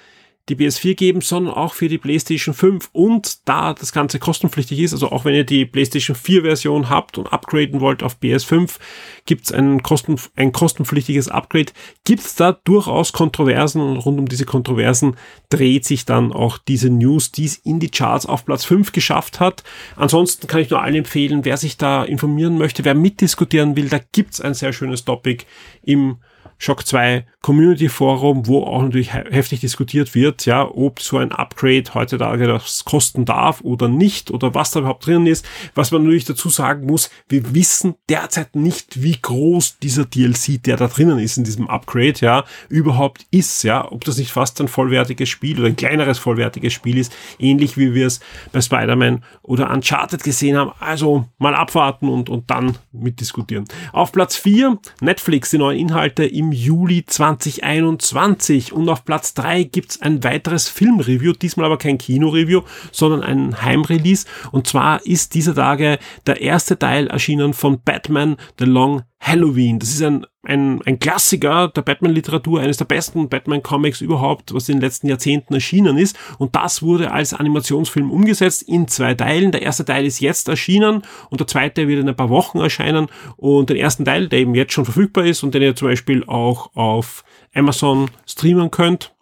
die 0.50 0.56
PS4 0.56 0.96
geben, 0.96 1.22
sondern 1.22 1.54
auch 1.54 1.74
für 1.74 1.90
die 1.90 1.98
PlayStation 1.98 2.54
5 2.54 2.90
und 2.94 3.48
da 3.48 3.74
das 3.74 3.92
Ganze 3.92 4.18
kostenpflichtig 4.18 4.80
ist, 4.80 4.94
also 4.94 5.12
auch 5.12 5.26
wenn 5.26 5.36
ihr 5.36 5.44
die 5.44 5.66
PlayStation 5.66 6.16
4 6.16 6.44
Version 6.44 6.90
habt 6.90 7.18
und 7.18 7.28
upgraden 7.28 7.82
wollt 7.82 8.02
auf 8.02 8.18
PS5, 8.22 8.78
gibt's 9.26 9.52
ein, 9.52 9.84
Kosten, 9.84 10.16
ein 10.36 10.54
kostenpflichtiges 10.54 11.28
Upgrade. 11.28 11.74
Gibt's 12.06 12.36
da 12.36 12.54
durchaus 12.64 13.12
Kontroversen 13.12 13.82
und 13.82 13.98
rund 13.98 14.20
um 14.20 14.28
diese 14.28 14.46
Kontroversen 14.46 15.18
dreht 15.50 15.86
sich 15.86 16.06
dann 16.06 16.32
auch 16.32 16.58
diese 16.58 16.90
News, 16.90 17.32
die 17.32 17.46
es 17.46 17.58
in 17.58 17.80
die 17.80 17.92
Charts 17.92 18.26
auf 18.26 18.46
Platz 18.46 18.64
5 18.64 18.94
geschafft 18.94 19.40
hat. 19.40 19.64
Ansonsten 19.98 20.48
kann 20.48 20.62
ich 20.62 20.70
nur 20.70 20.82
allen 20.82 20.96
empfehlen, 20.96 21.44
wer 21.44 21.58
sich 21.58 21.78
da 21.78 22.04
informieren 22.06 22.58
möchte, 22.58 22.86
wer 22.86 22.96
mitdiskutieren 22.96 23.76
will, 23.76 23.90
da 23.90 24.00
gibt's 24.12 24.40
ein 24.40 24.54
sehr 24.54 24.72
schönes 24.72 25.04
Topic 25.04 25.46
im 25.84 26.18
Shock 26.58 26.86
2 26.86 27.26
Community 27.42 27.88
Forum, 27.88 28.48
wo 28.48 28.64
auch 28.64 28.82
natürlich 28.82 29.14
heftig 29.14 29.62
diskutiert 29.62 30.16
wird, 30.16 30.46
ja, 30.46 30.70
ob 30.70 31.00
so 31.00 31.18
ein 31.18 31.32
Upgrade 31.32 31.86
heutzutage 31.94 32.46
das 32.48 32.84
kosten 32.84 33.26
darf 33.26 33.62
oder 33.62 33.88
nicht 33.88 34.32
oder 34.32 34.54
was 34.54 34.72
da 34.72 34.80
überhaupt 34.80 35.06
drin 35.06 35.26
ist. 35.28 35.46
Was 35.74 35.92
man 35.92 36.04
natürlich 36.04 36.26
dazu 36.26 36.50
sagen 36.50 36.86
muss, 36.86 37.10
wir 37.30 37.54
wissen 37.54 37.96
derzeit 38.10 38.56
nicht, 38.56 39.02
wie 39.02 39.18
groß 39.22 39.80
dieser 39.80 40.06
DLC, 40.06 40.62
der 40.62 40.78
da 40.78 40.88
drinnen 40.88 41.20
ist 41.20 41.38
in 41.38 41.44
diesem 41.44 41.70
Upgrade, 41.70 42.16
ja, 42.20 42.44
überhaupt 42.70 43.26
ist, 43.32 43.64
ja, 43.64 43.90
ob 43.92 44.04
das 44.04 44.18
nicht 44.18 44.32
fast 44.32 44.60
ein 44.60 44.68
vollwertiges 44.68 45.30
Spiel 45.30 45.60
oder 45.60 45.68
ein 45.68 45.76
kleineres 45.76 46.18
vollwertiges 46.18 46.74
Spiel 46.74 46.98
ist, 46.98 47.16
ähnlich 47.40 47.78
wie 47.78 47.94
wir 47.94 48.08
es 48.08 48.20
bei 48.52 48.62
Spider-Man 48.62 49.24
oder 49.42 49.70
Uncharted 49.70 50.24
gesehen 50.24 50.58
haben. 50.58 50.72
Also 50.80 51.26
mal 51.38 51.56
abwarten 51.56 52.10
und, 52.10 52.30
und 52.30 52.50
dann 52.50 52.78
mitdiskutieren. 52.92 53.66
Auf 53.94 54.12
Platz 54.12 54.36
4 54.36 54.78
Netflix, 55.02 55.52
die 55.52 55.58
neuen 55.58 55.80
Inhalte 55.80 56.26
im 56.38 56.51
Juli 56.51 57.04
2021. 57.06 58.72
Und 58.72 58.88
auf 58.89 59.04
Platz 59.04 59.34
3 59.34 59.63
gibt's 59.63 60.01
ein 60.01 60.24
weiteres 60.24 60.69
Filmreview, 60.69 61.34
diesmal 61.34 61.66
aber 61.66 61.78
kein 61.78 61.98
Kinoreview, 61.98 62.62
sondern 62.92 63.24
ein 63.24 63.62
Heimrelease. 63.62 64.28
Und 64.51 64.68
zwar 64.68 65.06
ist 65.06 65.34
dieser 65.34 65.56
Tage 65.56 65.98
der 66.28 66.42
erste 66.42 66.78
Teil 66.78 67.07
erschienen 67.07 67.54
von 67.54 67.81
Batman 67.81 68.38
The 68.60 68.66
Long 68.66 69.04
Halloween. 69.19 69.80
Das 69.80 69.90
ist 69.90 70.02
ein, 70.04 70.25
ein, 70.44 70.81
ein 70.84 71.00
Klassiker 71.00 71.68
der 71.69 71.81
Batman-Literatur, 71.81 72.62
eines 72.62 72.78
der 72.78 72.86
besten 72.86 73.30
Batman-Comics 73.30 74.02
überhaupt, 74.02 74.54
was 74.54 74.69
in 74.69 74.75
den 74.75 74.81
letzten 74.81 75.08
Jahrzehnten 75.08 75.54
erschienen 75.54 75.98
ist. 75.98 76.18
Und 76.38 76.56
das 76.56 76.81
wurde 76.81 77.12
als 77.12 77.34
Animationsfilm 77.34 78.12
umgesetzt 78.12 78.64
in 78.64 78.88
zwei 78.88 79.16
Teilen. 79.16 79.52
Der 79.52 79.64
erste 79.64 79.86
Teil 79.86 80.06
ist 80.06 80.19
jetzt 80.19 80.48
erschienen 80.48 81.02
und 81.30 81.40
der 81.40 81.48
zweite 81.48 81.88
wird 81.88 82.00
in 82.00 82.10
ein 82.10 82.16
paar 82.16 82.30
Wochen 82.30 82.60
erscheinen. 82.60 83.08
Und 83.36 83.69
den 83.69 83.78
ersten 83.78 84.06
Teil, 84.06 84.30
der 84.30 84.40
eben 84.40 84.56
jetzt 84.56 84.74
schon 84.74 84.86
verfügbar 84.86 85.25
ist 85.25 85.44
und 85.44 85.54
den 85.54 85.62
ihr 85.62 85.75
zum 85.75 85.90
Beispiel 85.90 86.24
auch 86.25 86.75
auf 86.75 87.24
Amazon 87.54 88.09
streamen 88.26 88.71
könnt, 88.71 89.14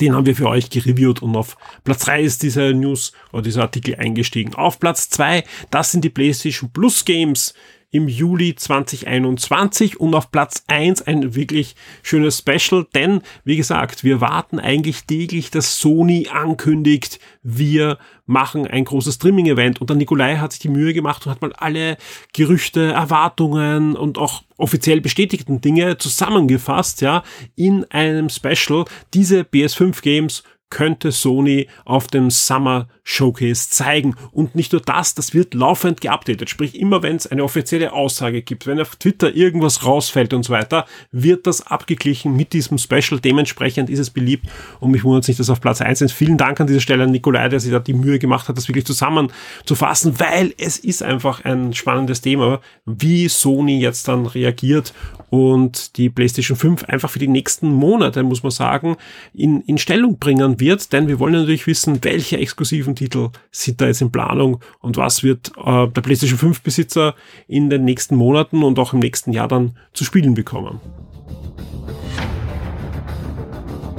den 0.00 0.14
haben 0.14 0.26
wir 0.26 0.34
für 0.34 0.48
euch 0.48 0.70
gereviewt 0.70 1.22
und 1.22 1.36
auf 1.36 1.56
Platz 1.84 2.04
3 2.06 2.22
ist 2.22 2.42
dieser 2.42 2.72
News 2.72 3.12
oder 3.32 3.42
dieser 3.42 3.62
Artikel 3.62 3.96
eingestiegen. 3.96 4.54
Auf 4.54 4.80
Platz 4.80 5.08
2, 5.10 5.44
das 5.70 5.92
sind 5.92 6.04
die 6.04 6.10
PlayStation 6.10 6.72
Plus 6.72 7.04
Games 7.04 7.54
im 7.94 8.08
Juli 8.08 8.56
2021 8.56 10.00
und 10.00 10.16
auf 10.16 10.32
Platz 10.32 10.64
1 10.66 11.02
ein 11.02 11.36
wirklich 11.36 11.76
schönes 12.02 12.38
Special, 12.38 12.84
denn 12.92 13.22
wie 13.44 13.56
gesagt, 13.56 14.02
wir 14.02 14.20
warten 14.20 14.58
eigentlich 14.58 15.04
täglich, 15.04 15.52
dass 15.52 15.78
Sony 15.78 16.26
ankündigt, 16.28 17.20
wir 17.44 17.98
machen 18.26 18.66
ein 18.66 18.84
großes 18.84 19.14
Streaming-Event 19.14 19.80
und 19.80 19.90
der 19.90 19.96
Nikolai 19.96 20.38
hat 20.38 20.50
sich 20.50 20.60
die 20.60 20.70
Mühe 20.70 20.92
gemacht 20.92 21.24
und 21.24 21.30
hat 21.30 21.40
mal 21.40 21.52
alle 21.52 21.96
Gerüchte, 22.32 22.90
Erwartungen 22.90 23.94
und 23.94 24.18
auch 24.18 24.42
offiziell 24.56 25.00
bestätigten 25.00 25.60
Dinge 25.60 25.96
zusammengefasst, 25.96 27.00
ja, 27.00 27.22
in 27.54 27.84
einem 27.92 28.28
Special. 28.28 28.86
Diese 29.12 29.42
PS5 29.42 30.02
Games 30.02 30.42
könnte 30.70 31.12
Sony 31.12 31.68
auf 31.84 32.08
dem 32.08 32.30
Summer 32.30 32.88
Showcase 33.04 33.70
zeigen. 33.70 34.16
Und 34.32 34.54
nicht 34.54 34.72
nur 34.72 34.80
das, 34.80 35.14
das 35.14 35.34
wird 35.34 35.54
laufend 35.54 36.00
geupdatet. 36.00 36.50
Sprich, 36.50 36.78
immer 36.80 37.02
wenn 37.02 37.16
es 37.16 37.26
eine 37.26 37.44
offizielle 37.44 37.92
Aussage 37.92 38.42
gibt, 38.42 38.66
wenn 38.66 38.80
auf 38.80 38.96
Twitter 38.96 39.34
irgendwas 39.34 39.84
rausfällt 39.84 40.32
und 40.32 40.42
so 40.42 40.52
weiter, 40.52 40.86
wird 41.12 41.46
das 41.46 41.66
abgeglichen 41.66 42.34
mit 42.34 42.52
diesem 42.52 42.78
Special. 42.78 43.20
Dementsprechend 43.20 43.90
ist 43.90 43.98
es 43.98 44.10
beliebt 44.10 44.46
und 44.80 44.90
mich 44.90 45.04
wundert 45.04 45.28
nicht, 45.28 45.38
dass 45.38 45.50
auf 45.50 45.60
Platz 45.60 45.80
1 45.80 46.00
ist. 46.00 46.12
Vielen 46.12 46.38
Dank 46.38 46.60
an 46.60 46.66
dieser 46.66 46.80
Stelle 46.80 47.04
an 47.04 47.10
Nikolai, 47.10 47.48
der 47.48 47.60
sich 47.60 47.70
da 47.70 47.78
die 47.78 47.94
Mühe 47.94 48.18
gemacht 48.18 48.48
hat, 48.48 48.56
das 48.56 48.68
wirklich 48.68 48.86
zusammenzufassen, 48.86 50.18
weil 50.18 50.54
es 50.58 50.78
ist 50.78 51.02
einfach 51.02 51.44
ein 51.44 51.74
spannendes 51.74 52.22
Thema, 52.22 52.60
wie 52.86 53.28
Sony 53.28 53.80
jetzt 53.80 54.08
dann 54.08 54.26
reagiert 54.26 54.94
und 55.30 55.96
die 55.96 56.10
PlayStation 56.10 56.56
5 56.56 56.84
einfach 56.84 57.10
für 57.10 57.18
die 57.18 57.28
nächsten 57.28 57.68
Monate, 57.68 58.22
muss 58.22 58.42
man 58.42 58.52
sagen, 58.52 58.96
in, 59.34 59.62
in 59.62 59.78
Stellung 59.78 60.18
bringen 60.18 60.53
wird, 60.60 60.92
denn 60.92 61.08
wir 61.08 61.18
wollen 61.18 61.34
natürlich 61.34 61.66
wissen, 61.66 61.98
welche 62.02 62.38
exklusiven 62.38 62.94
Titel 62.94 63.30
sind 63.50 63.80
da 63.80 63.86
jetzt 63.86 64.00
in 64.00 64.10
Planung 64.10 64.60
und 64.80 64.96
was 64.96 65.22
wird 65.22 65.52
äh, 65.56 65.88
der 65.88 66.00
PlayStation 66.00 66.38
5 66.38 66.62
Besitzer 66.62 67.14
in 67.46 67.70
den 67.70 67.84
nächsten 67.84 68.16
Monaten 68.16 68.62
und 68.62 68.78
auch 68.78 68.92
im 68.92 69.00
nächsten 69.00 69.32
Jahr 69.32 69.48
dann 69.48 69.76
zu 69.92 70.04
spielen 70.04 70.34
bekommen. 70.34 70.80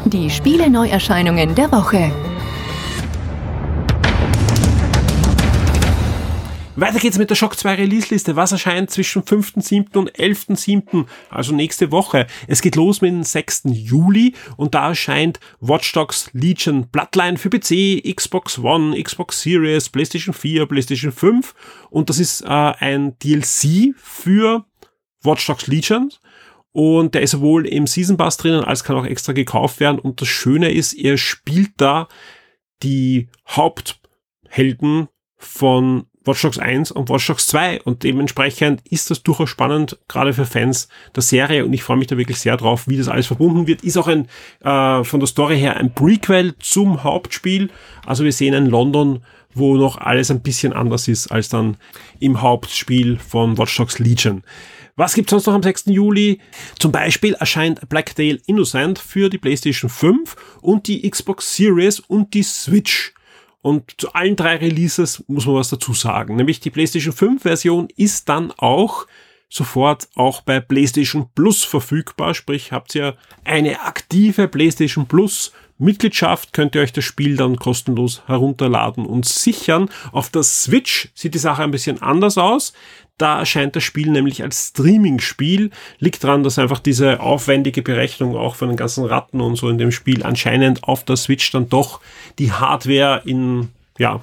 Die 0.05 0.29
Spiele 0.29 0.69
Neuerscheinungen 0.69 1.55
der 1.55 1.71
Woche. 1.71 2.11
Weiter 6.77 6.99
geht's 6.99 7.17
mit 7.17 7.29
der 7.29 7.35
Shock 7.35 7.57
2 7.57 7.75
Release-Liste. 7.75 8.35
Was 8.35 8.51
erscheint 8.51 8.89
zwischen 8.89 9.21
5.7. 9.23 9.97
und 9.97 10.11
11.7., 10.11 11.05
also 11.29 11.55
nächste 11.55 11.89
Woche? 11.89 12.27
Es 12.47 12.61
geht 12.61 12.75
los 12.75 12.99
mit 12.99 13.11
dem 13.13 13.23
6. 13.23 13.63
Juli 13.67 14.35
und 14.57 14.75
da 14.75 14.89
erscheint 14.89 15.39
Watch 15.61 15.93
Dogs 15.93 16.29
Legion 16.33 16.89
Bloodline 16.89 17.37
für 17.37 17.49
PC, 17.49 18.03
Xbox 18.13 18.59
One, 18.59 19.01
Xbox 19.01 19.41
Series, 19.41 19.87
PlayStation 19.87 20.33
4, 20.33 20.65
PlayStation 20.65 21.13
5 21.13 21.55
und 21.91 22.09
das 22.09 22.19
ist 22.19 22.41
äh, 22.41 22.47
ein 22.47 23.17
DLC 23.19 23.95
für 23.95 24.65
Watch 25.23 25.47
Dogs 25.47 25.67
Legion. 25.67 26.11
Und 26.73 27.15
der 27.15 27.21
ist 27.21 27.31
sowohl 27.31 27.65
im 27.67 27.87
Season 27.87 28.17
Pass 28.17 28.35
drinnen, 28.35 28.65
als 28.65 28.83
kann 28.83 28.97
auch 28.97 29.05
extra 29.05 29.31
gekauft 29.31 29.79
werden. 29.79 29.97
Und 29.97 30.19
das 30.19 30.27
Schöne 30.27 30.73
ist, 30.73 30.91
ihr 30.91 31.17
spielt 31.17 31.71
da 31.77 32.09
die 32.83 33.29
Haupthelden 33.47 35.07
von 35.37 36.07
Watch 36.25 36.41
Dogs 36.41 36.59
1 36.59 36.91
und 36.91 37.09
Watch 37.09 37.27
Dogs 37.27 37.47
2 37.47 37.81
und 37.83 38.03
dementsprechend 38.03 38.81
ist 38.89 39.11
das 39.11 39.23
durchaus 39.23 39.49
spannend, 39.49 39.97
gerade 40.07 40.33
für 40.33 40.45
Fans 40.45 40.87
der 41.15 41.23
Serie 41.23 41.65
und 41.65 41.73
ich 41.73 41.83
freue 41.83 41.97
mich 41.97 42.07
da 42.07 42.17
wirklich 42.17 42.39
sehr 42.39 42.57
drauf, 42.57 42.87
wie 42.87 42.97
das 42.97 43.07
alles 43.07 43.27
verbunden 43.27 43.67
wird. 43.67 43.83
Ist 43.83 43.97
auch 43.97 44.07
ein 44.07 44.27
äh, 44.61 45.03
von 45.03 45.19
der 45.19 45.27
Story 45.27 45.57
her 45.59 45.77
ein 45.77 45.93
Prequel 45.93 46.55
zum 46.59 47.03
Hauptspiel. 47.03 47.69
Also 48.05 48.23
wir 48.23 48.31
sehen 48.31 48.53
ein 48.53 48.67
London, 48.67 49.23
wo 49.53 49.75
noch 49.75 49.97
alles 49.97 50.29
ein 50.29 50.41
bisschen 50.41 50.73
anders 50.73 51.07
ist 51.07 51.27
als 51.27 51.49
dann 51.49 51.77
im 52.19 52.41
Hauptspiel 52.41 53.17
von 53.17 53.57
Watch 53.57 53.77
Dogs 53.77 53.99
Legion. 53.99 54.43
Was 54.97 55.13
gibt's 55.13 55.31
sonst 55.31 55.45
noch 55.47 55.53
am 55.53 55.63
6. 55.63 55.87
Juli? 55.87 56.39
Zum 56.79 56.91
Beispiel 56.91 57.33
erscheint 57.33 57.89
Blacktail 57.89 58.39
Innocent 58.45 58.97
für 58.97 59.29
die 59.29 59.37
PlayStation 59.37 59.89
5 59.89 60.35
und 60.61 60.87
die 60.87 61.09
Xbox 61.09 61.55
Series 61.55 61.99
und 61.99 62.33
die 62.33 62.43
Switch. 62.43 63.14
Und 63.65 63.95
zu 63.99 64.13
allen 64.13 64.35
drei 64.35 64.57
Releases 64.57 65.23
muss 65.27 65.47
man 65.47 65.55
was 65.55 65.69
dazu 65.69 65.95
sagen. 65.95 66.35
Nämlich 66.35 66.59
die 66.59 66.69
PlayStation 66.69 67.15
5 67.15 67.41
Version 67.41 67.87
ist 67.97 68.29
dann 68.29 68.51
auch 68.57 69.07
sofort 69.49 70.07
auch 70.13 70.41
bei 70.41 70.59
PlayStation 70.59 71.29
Plus 71.33 71.63
verfügbar. 71.63 72.35
Sprich, 72.35 72.71
habt 72.71 72.93
ihr 72.93 73.15
eine 73.43 73.81
aktive 73.81 74.47
PlayStation 74.47 75.07
Plus 75.07 75.51
Mitgliedschaft, 75.79 76.53
könnt 76.53 76.75
ihr 76.75 76.81
euch 76.81 76.93
das 76.93 77.05
Spiel 77.05 77.37
dann 77.37 77.55
kostenlos 77.55 78.21
herunterladen 78.27 79.03
und 79.03 79.25
sichern. 79.25 79.89
Auf 80.11 80.29
der 80.29 80.43
Switch 80.43 81.09
sieht 81.15 81.33
die 81.33 81.39
Sache 81.39 81.63
ein 81.63 81.71
bisschen 81.71 82.03
anders 82.03 82.37
aus. 82.37 82.71
Da 83.17 83.39
erscheint 83.39 83.75
das 83.75 83.83
Spiel 83.83 84.09
nämlich 84.09 84.43
als 84.43 84.69
Streaming-Spiel. 84.69 85.69
Liegt 85.99 86.23
daran, 86.23 86.43
dass 86.43 86.59
einfach 86.59 86.79
diese 86.79 87.21
aufwendige 87.21 87.81
Berechnung 87.81 88.35
auch 88.35 88.55
von 88.55 88.67
den 88.67 88.77
ganzen 88.77 89.05
Ratten 89.05 89.39
und 89.39 89.55
so 89.55 89.69
in 89.69 89.77
dem 89.77 89.91
Spiel 89.91 90.23
anscheinend 90.23 90.83
auf 90.83 91.05
der 91.05 91.15
Switch 91.15 91.49
dann 91.51 91.69
doch 91.69 92.01
die 92.39 92.51
Hardware 92.51 93.21
in, 93.23 93.69
ja, 93.97 94.19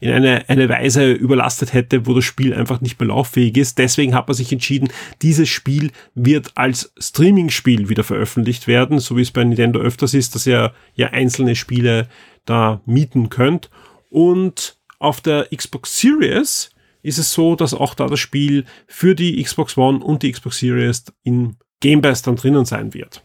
in 0.00 0.10
eine, 0.10 0.48
eine 0.48 0.68
Weise 0.68 1.12
überlastet 1.12 1.74
hätte, 1.74 2.06
wo 2.06 2.14
das 2.14 2.24
Spiel 2.24 2.52
einfach 2.54 2.80
nicht 2.80 2.98
mehr 2.98 3.06
lauffähig 3.06 3.56
ist. 3.56 3.78
Deswegen 3.78 4.16
hat 4.16 4.26
man 4.26 4.34
sich 4.34 4.50
entschieden, 4.50 4.88
dieses 5.22 5.48
Spiel 5.48 5.92
wird 6.16 6.50
als 6.56 6.92
Streaming-Spiel 6.98 7.88
wieder 7.88 8.02
veröffentlicht 8.02 8.66
werden, 8.66 8.98
so 8.98 9.16
wie 9.16 9.22
es 9.22 9.30
bei 9.30 9.44
Nintendo 9.44 9.78
öfters 9.78 10.12
ist, 10.12 10.34
dass 10.34 10.44
ihr 10.44 10.74
ja 10.96 11.10
einzelne 11.10 11.54
Spiele 11.54 12.08
da 12.46 12.80
mieten 12.84 13.28
könnt. 13.28 13.70
Und 14.10 14.76
auf 14.98 15.20
der 15.20 15.46
Xbox 15.54 16.00
Series 16.00 16.71
ist 17.02 17.18
es 17.18 17.32
so, 17.32 17.56
dass 17.56 17.74
auch 17.74 17.94
da 17.94 18.06
das 18.06 18.20
Spiel 18.20 18.64
für 18.86 19.14
die 19.14 19.42
Xbox 19.42 19.76
One 19.76 20.02
und 20.02 20.22
die 20.22 20.32
Xbox 20.32 20.58
Series 20.58 21.04
in 21.22 21.56
Game 21.80 22.00
Pass 22.00 22.22
dann 22.22 22.36
drinnen 22.36 22.64
sein 22.64 22.94
wird. 22.94 23.22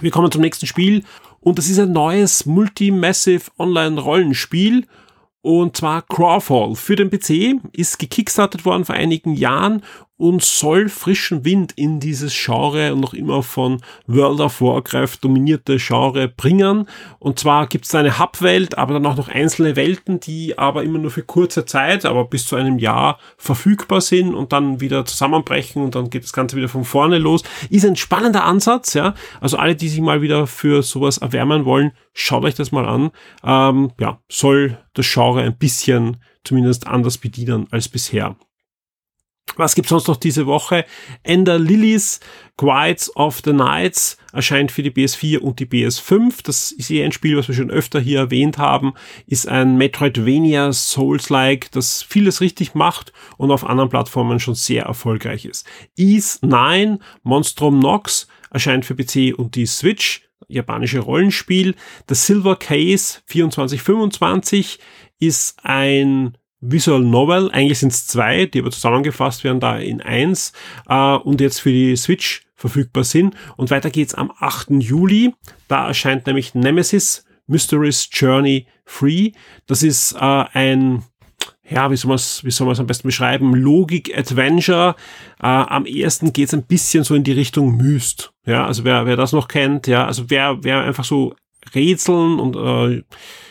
Wir 0.00 0.10
kommen 0.10 0.30
zum 0.30 0.42
nächsten 0.42 0.66
Spiel. 0.66 1.04
Und 1.40 1.58
das 1.58 1.68
ist 1.68 1.78
ein 1.78 1.92
neues 1.92 2.46
Multi-Massive 2.46 3.50
Online-Rollenspiel. 3.58 4.86
Und 5.40 5.76
zwar 5.76 6.02
Crawfall. 6.02 6.74
Für 6.74 6.96
den 6.96 7.10
PC 7.10 7.60
ist 7.72 7.98
gekickstartet 7.98 8.64
worden 8.64 8.84
vor 8.84 8.94
einigen 8.94 9.34
Jahren 9.34 9.82
und 10.18 10.42
soll 10.42 10.88
frischen 10.88 11.44
Wind 11.44 11.72
in 11.76 12.00
dieses 12.00 12.34
Genre 12.34 12.92
und 12.92 13.00
noch 13.00 13.14
immer 13.14 13.42
von 13.44 13.80
World 14.08 14.40
of 14.40 14.60
Warcraft 14.60 15.18
dominierte 15.20 15.76
Genre 15.78 16.28
bringen. 16.28 16.88
Und 17.20 17.38
zwar 17.38 17.68
gibt 17.68 17.86
es 17.86 17.94
eine 17.94 18.18
Hubwelt, 18.18 18.76
aber 18.76 18.94
dann 18.94 19.06
auch 19.06 19.16
noch 19.16 19.28
einzelne 19.28 19.76
Welten, 19.76 20.18
die 20.18 20.58
aber 20.58 20.82
immer 20.82 20.98
nur 20.98 21.12
für 21.12 21.22
kurze 21.22 21.64
Zeit, 21.64 22.04
aber 22.04 22.24
bis 22.24 22.46
zu 22.46 22.56
einem 22.56 22.78
Jahr 22.80 23.18
verfügbar 23.36 24.00
sind 24.00 24.34
und 24.34 24.52
dann 24.52 24.80
wieder 24.80 25.04
zusammenbrechen 25.06 25.82
und 25.82 25.94
dann 25.94 26.10
geht 26.10 26.24
das 26.24 26.32
Ganze 26.32 26.56
wieder 26.56 26.68
von 26.68 26.84
vorne 26.84 27.18
los. 27.18 27.44
Ist 27.70 27.86
ein 27.86 27.96
spannender 27.96 28.44
Ansatz, 28.44 28.94
ja. 28.94 29.14
Also 29.40 29.56
alle, 29.56 29.76
die 29.76 29.88
sich 29.88 30.00
mal 30.00 30.20
wieder 30.20 30.48
für 30.48 30.82
sowas 30.82 31.18
erwärmen 31.18 31.64
wollen, 31.64 31.92
schaut 32.12 32.42
euch 32.44 32.56
das 32.56 32.72
mal 32.72 32.86
an. 32.86 33.10
Ähm, 33.44 33.92
ja, 34.00 34.18
soll 34.28 34.78
das 34.94 35.08
Genre 35.12 35.42
ein 35.42 35.56
bisschen 35.56 36.16
zumindest 36.42 36.88
anders 36.88 37.18
bedienen 37.18 37.68
als 37.70 37.88
bisher. 37.88 38.36
Was 39.56 39.74
gibt's 39.74 39.90
sonst 39.90 40.08
noch 40.08 40.16
diese 40.16 40.46
Woche? 40.46 40.84
Ender 41.22 41.58
Lilies, 41.58 42.20
Quiets 42.56 43.14
of 43.16 43.40
the 43.44 43.52
Nights 43.52 44.18
erscheint 44.32 44.70
für 44.72 44.82
die 44.82 44.90
PS4 44.90 45.38
und 45.38 45.60
die 45.60 45.66
PS5. 45.66 46.42
Das 46.42 46.72
ist 46.72 46.90
eh 46.90 47.04
ein 47.04 47.12
Spiel, 47.12 47.36
was 47.36 47.48
wir 47.48 47.54
schon 47.54 47.70
öfter 47.70 48.00
hier 48.00 48.18
erwähnt 48.18 48.58
haben. 48.58 48.94
Ist 49.26 49.48
ein 49.48 49.76
Metroidvania 49.76 50.72
Souls-like, 50.72 51.70
das 51.72 52.02
vieles 52.02 52.40
richtig 52.40 52.74
macht 52.74 53.12
und 53.36 53.50
auf 53.50 53.64
anderen 53.64 53.88
Plattformen 53.88 54.40
schon 54.40 54.54
sehr 54.54 54.84
erfolgreich 54.84 55.44
ist. 55.44 55.66
Ease 55.96 56.38
9, 56.42 56.98
Monstrum 57.22 57.78
Nox 57.78 58.28
erscheint 58.50 58.84
für 58.84 58.94
PC 58.94 59.36
und 59.36 59.54
die 59.54 59.66
Switch. 59.66 60.24
Japanische 60.50 61.00
Rollenspiel. 61.00 61.74
Das 62.06 62.26
Silver 62.26 62.56
Case 62.56 63.20
2425 63.26 64.78
ist 65.18 65.58
ein 65.62 66.38
Visual 66.60 67.00
Novel. 67.00 67.50
Eigentlich 67.50 67.78
sind 67.78 67.92
es 67.92 68.06
zwei, 68.06 68.46
die 68.46 68.60
aber 68.60 68.70
zusammengefasst 68.70 69.44
werden 69.44 69.60
da 69.60 69.78
in 69.78 70.00
eins 70.00 70.52
äh, 70.88 71.14
und 71.16 71.40
jetzt 71.40 71.60
für 71.60 71.70
die 71.70 71.96
Switch 71.96 72.42
verfügbar 72.54 73.04
sind. 73.04 73.34
Und 73.56 73.70
weiter 73.70 73.90
geht's 73.90 74.14
am 74.14 74.32
8. 74.38 74.70
Juli. 74.80 75.34
Da 75.68 75.86
erscheint 75.86 76.26
nämlich 76.26 76.54
Nemesis 76.54 77.24
Mysteries 77.46 78.08
Journey 78.12 78.66
Free. 78.84 79.32
Das 79.66 79.82
ist 79.82 80.12
äh, 80.12 80.44
ein 80.52 81.04
ja, 81.70 81.90
wie 81.90 81.96
soll 81.96 82.08
man 82.08 82.16
es 82.16 82.42
wie 82.44 82.50
soll 82.50 82.66
man's 82.66 82.80
am 82.80 82.86
besten 82.86 83.08
beschreiben? 83.08 83.54
Logik-Adventure. 83.54 84.96
Äh, 85.40 85.46
am 85.46 85.84
ersten 85.84 86.32
geht's 86.32 86.54
ein 86.54 86.64
bisschen 86.64 87.04
so 87.04 87.14
in 87.14 87.24
die 87.24 87.32
Richtung 87.32 87.76
Myst. 87.76 88.32
Ja, 88.46 88.66
also 88.66 88.84
wer, 88.84 89.06
wer 89.06 89.16
das 89.16 89.32
noch 89.32 89.48
kennt, 89.48 89.86
ja, 89.86 90.06
also 90.06 90.30
wer, 90.30 90.64
wer 90.64 90.80
einfach 90.80 91.04
so 91.04 91.34
Rätseln 91.74 92.38
und 92.38 92.56
äh, 92.56 93.02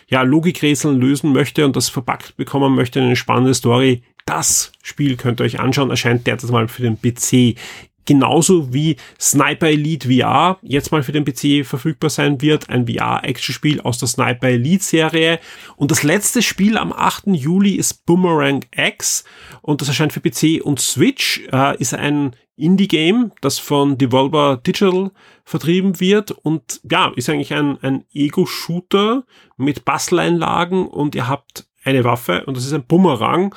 ja, 0.07 0.21
Logikrätseln 0.21 0.99
lösen 0.99 1.33
möchte 1.33 1.65
und 1.65 1.75
das 1.75 1.89
verpackt 1.89 2.37
bekommen 2.37 2.75
möchte, 2.75 3.01
eine 3.01 3.15
spannende 3.15 3.53
Story, 3.53 4.03
das 4.25 4.71
Spiel 4.83 5.15
könnt 5.15 5.39
ihr 5.39 5.45
euch 5.45 5.59
anschauen, 5.59 5.89
erscheint 5.89 6.27
derzeit 6.27 6.51
mal 6.51 6.67
für 6.67 6.83
den 6.83 6.99
PC. 6.99 7.57
Genauso 8.05 8.73
wie 8.73 8.95
Sniper 9.19 9.67
Elite 9.67 10.07
VR 10.09 10.59
jetzt 10.61 10.93
mal 10.93 11.03
für 11.03 11.11
den 11.11 11.25
PC 11.25 11.65
verfügbar 11.65 12.09
sein 12.09 12.41
wird, 12.41 12.69
ein 12.69 12.87
VR-Action-Spiel 12.87 13.81
aus 13.81 13.97
der 13.97 14.07
Sniper 14.07 14.47
Elite-Serie. 14.47 15.39
Und 15.75 15.91
das 15.91 16.03
letzte 16.03 16.41
Spiel 16.41 16.77
am 16.77 16.93
8. 16.93 17.27
Juli 17.27 17.75
ist 17.75 18.05
Boomerang 18.05 18.63
X 18.73 19.25
und 19.61 19.81
das 19.81 19.89
erscheint 19.89 20.13
für 20.13 20.21
PC 20.21 20.63
und 20.63 20.79
Switch, 20.79 21.41
äh, 21.51 21.77
ist 21.79 21.93
ein 21.93 22.33
Indie-Game, 22.55 23.33
das 23.41 23.59
von 23.59 23.97
Devolver 23.97 24.61
Digital 24.65 25.11
vertrieben 25.47 26.01
wird 26.01 26.31
und 26.31 26.81
ja, 26.91 27.09
ist 27.15 27.29
eigentlich 27.29 27.53
ein, 27.53 27.81
ein 27.81 28.03
Ego-Shooter 28.11 29.23
mit 29.55 29.85
Basteleinlagen 29.85 30.85
und 30.85 31.15
ihr 31.15 31.29
habt 31.29 31.69
eine 31.85 32.03
Waffe 32.03 32.43
und 32.43 32.57
das 32.57 32.65
ist 32.65 32.73
ein 32.73 32.83
Bumerang. 32.83 33.55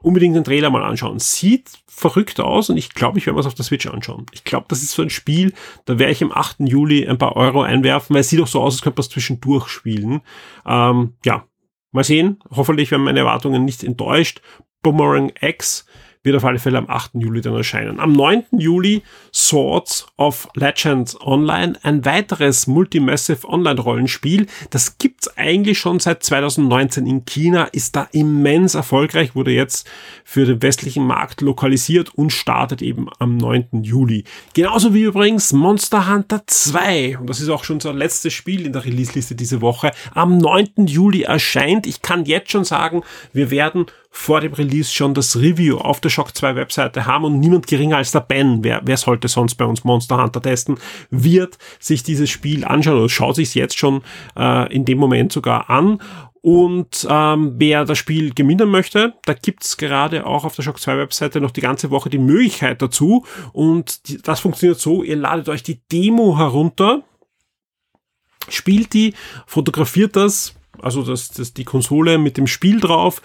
Unbedingt 0.00 0.34
den 0.34 0.42
Trailer 0.42 0.70
mal 0.70 0.82
anschauen. 0.82 1.20
Sieht 1.20 1.70
verrückt 1.86 2.40
aus 2.40 2.68
und 2.68 2.78
ich 2.78 2.94
glaube, 2.94 3.18
ich 3.18 3.26
werde 3.26 3.36
mir 3.36 3.40
es 3.42 3.46
auf 3.46 3.54
der 3.54 3.64
Switch 3.64 3.86
anschauen. 3.86 4.26
Ich 4.32 4.42
glaube, 4.42 4.66
das 4.70 4.82
ist 4.82 4.90
so 4.90 5.02
ein 5.02 5.10
Spiel, 5.10 5.52
da 5.84 6.00
werde 6.00 6.10
ich 6.10 6.24
am 6.24 6.32
8. 6.32 6.56
Juli 6.62 7.06
ein 7.06 7.16
paar 7.16 7.36
Euro 7.36 7.62
einwerfen, 7.62 8.14
weil 8.14 8.22
es 8.22 8.30
sieht 8.30 8.40
doch 8.40 8.48
so 8.48 8.60
aus, 8.60 8.74
als 8.74 8.82
könnte 8.82 8.98
man 8.98 9.02
es 9.02 9.10
zwischendurch 9.10 9.68
spielen. 9.68 10.22
Ähm, 10.66 11.12
ja, 11.24 11.46
mal 11.92 12.02
sehen. 12.02 12.40
Hoffentlich 12.50 12.90
werden 12.90 13.04
meine 13.04 13.20
Erwartungen 13.20 13.64
nicht 13.64 13.84
enttäuscht. 13.84 14.42
Boomerang 14.82 15.30
X 15.40 15.86
wird 16.22 16.36
auf 16.36 16.44
alle 16.44 16.58
Fälle 16.58 16.78
am 16.78 16.88
8. 16.88 17.12
Juli 17.14 17.40
dann 17.40 17.54
erscheinen. 17.54 17.98
Am 17.98 18.12
9. 18.12 18.44
Juli 18.52 19.02
Swords 19.34 20.06
of 20.16 20.48
Legends 20.54 21.20
Online, 21.20 21.74
ein 21.82 22.04
weiteres 22.04 22.66
Multimassive 22.66 23.48
Online-Rollenspiel. 23.48 24.46
Das 24.70 24.98
gibt's 24.98 25.36
eigentlich 25.36 25.78
schon 25.78 25.98
seit 25.98 26.22
2019 26.22 27.06
in 27.06 27.24
China, 27.24 27.64
ist 27.64 27.96
da 27.96 28.08
immens 28.12 28.74
erfolgreich, 28.74 29.34
wurde 29.34 29.50
jetzt 29.50 29.88
für 30.24 30.46
den 30.46 30.62
westlichen 30.62 31.04
Markt 31.04 31.40
lokalisiert 31.40 32.14
und 32.14 32.30
startet 32.30 32.82
eben 32.82 33.08
am 33.18 33.36
9. 33.36 33.82
Juli. 33.82 34.24
Genauso 34.54 34.94
wie 34.94 35.02
übrigens 35.02 35.52
Monster 35.52 36.08
Hunter 36.08 36.42
2. 36.46 37.18
Und 37.18 37.28
das 37.28 37.40
ist 37.40 37.48
auch 37.48 37.64
schon 37.64 37.76
unser 37.76 37.92
letztes 37.92 38.32
Spiel 38.32 38.64
in 38.66 38.72
der 38.72 38.84
Release-Liste 38.84 39.34
diese 39.34 39.60
Woche. 39.60 39.90
Am 40.14 40.38
9. 40.38 40.86
Juli 40.86 41.22
erscheint. 41.22 41.86
Ich 41.86 42.02
kann 42.02 42.24
jetzt 42.26 42.52
schon 42.52 42.64
sagen, 42.64 43.02
wir 43.32 43.50
werden 43.50 43.86
vor 44.14 44.42
dem 44.42 44.52
Release 44.52 44.92
schon 44.92 45.14
das 45.14 45.36
Review 45.36 45.78
auf 45.78 45.98
der 45.98 46.10
Shock 46.10 46.36
2 46.36 46.54
Webseite 46.54 47.06
haben 47.06 47.24
und 47.24 47.40
niemand 47.40 47.66
geringer 47.66 47.96
als 47.96 48.12
der 48.12 48.20
Ben, 48.20 48.62
wer, 48.62 48.82
wer 48.84 48.98
sollte 48.98 49.26
sonst 49.26 49.54
bei 49.54 49.64
uns 49.64 49.84
Monster 49.84 50.22
Hunter 50.22 50.42
testen, 50.42 50.78
wird 51.10 51.56
sich 51.80 52.02
dieses 52.02 52.28
Spiel 52.28 52.64
anschauen 52.64 52.98
oder 52.98 53.08
schaut 53.08 53.36
sich 53.36 53.54
jetzt 53.54 53.78
schon 53.78 54.02
äh, 54.36 54.72
in 54.72 54.84
dem 54.84 54.98
Moment 54.98 55.32
sogar 55.32 55.70
an. 55.70 55.98
Und 56.42 57.06
ähm, 57.08 57.54
wer 57.56 57.84
das 57.86 57.98
Spiel 57.98 58.34
gewinnen 58.34 58.68
möchte, 58.68 59.14
da 59.24 59.32
gibt's 59.32 59.78
gerade 59.78 60.26
auch 60.26 60.44
auf 60.44 60.54
der 60.54 60.62
Shock 60.62 60.78
2 60.78 60.98
Webseite 60.98 61.40
noch 61.40 61.50
die 61.50 61.60
ganze 61.62 61.90
Woche 61.90 62.10
die 62.10 62.18
Möglichkeit 62.18 62.82
dazu. 62.82 63.24
Und 63.52 64.08
die, 64.08 64.18
das 64.18 64.40
funktioniert 64.40 64.78
so, 64.78 65.02
ihr 65.02 65.16
ladet 65.16 65.48
euch 65.48 65.62
die 65.62 65.80
Demo 65.90 66.36
herunter, 66.36 67.02
spielt 68.48 68.92
die, 68.92 69.14
fotografiert 69.46 70.16
das, 70.16 70.54
also 70.82 71.02
das, 71.02 71.30
das 71.30 71.54
die 71.54 71.64
Konsole 71.64 72.18
mit 72.18 72.36
dem 72.36 72.46
Spiel 72.46 72.78
drauf 72.80 73.22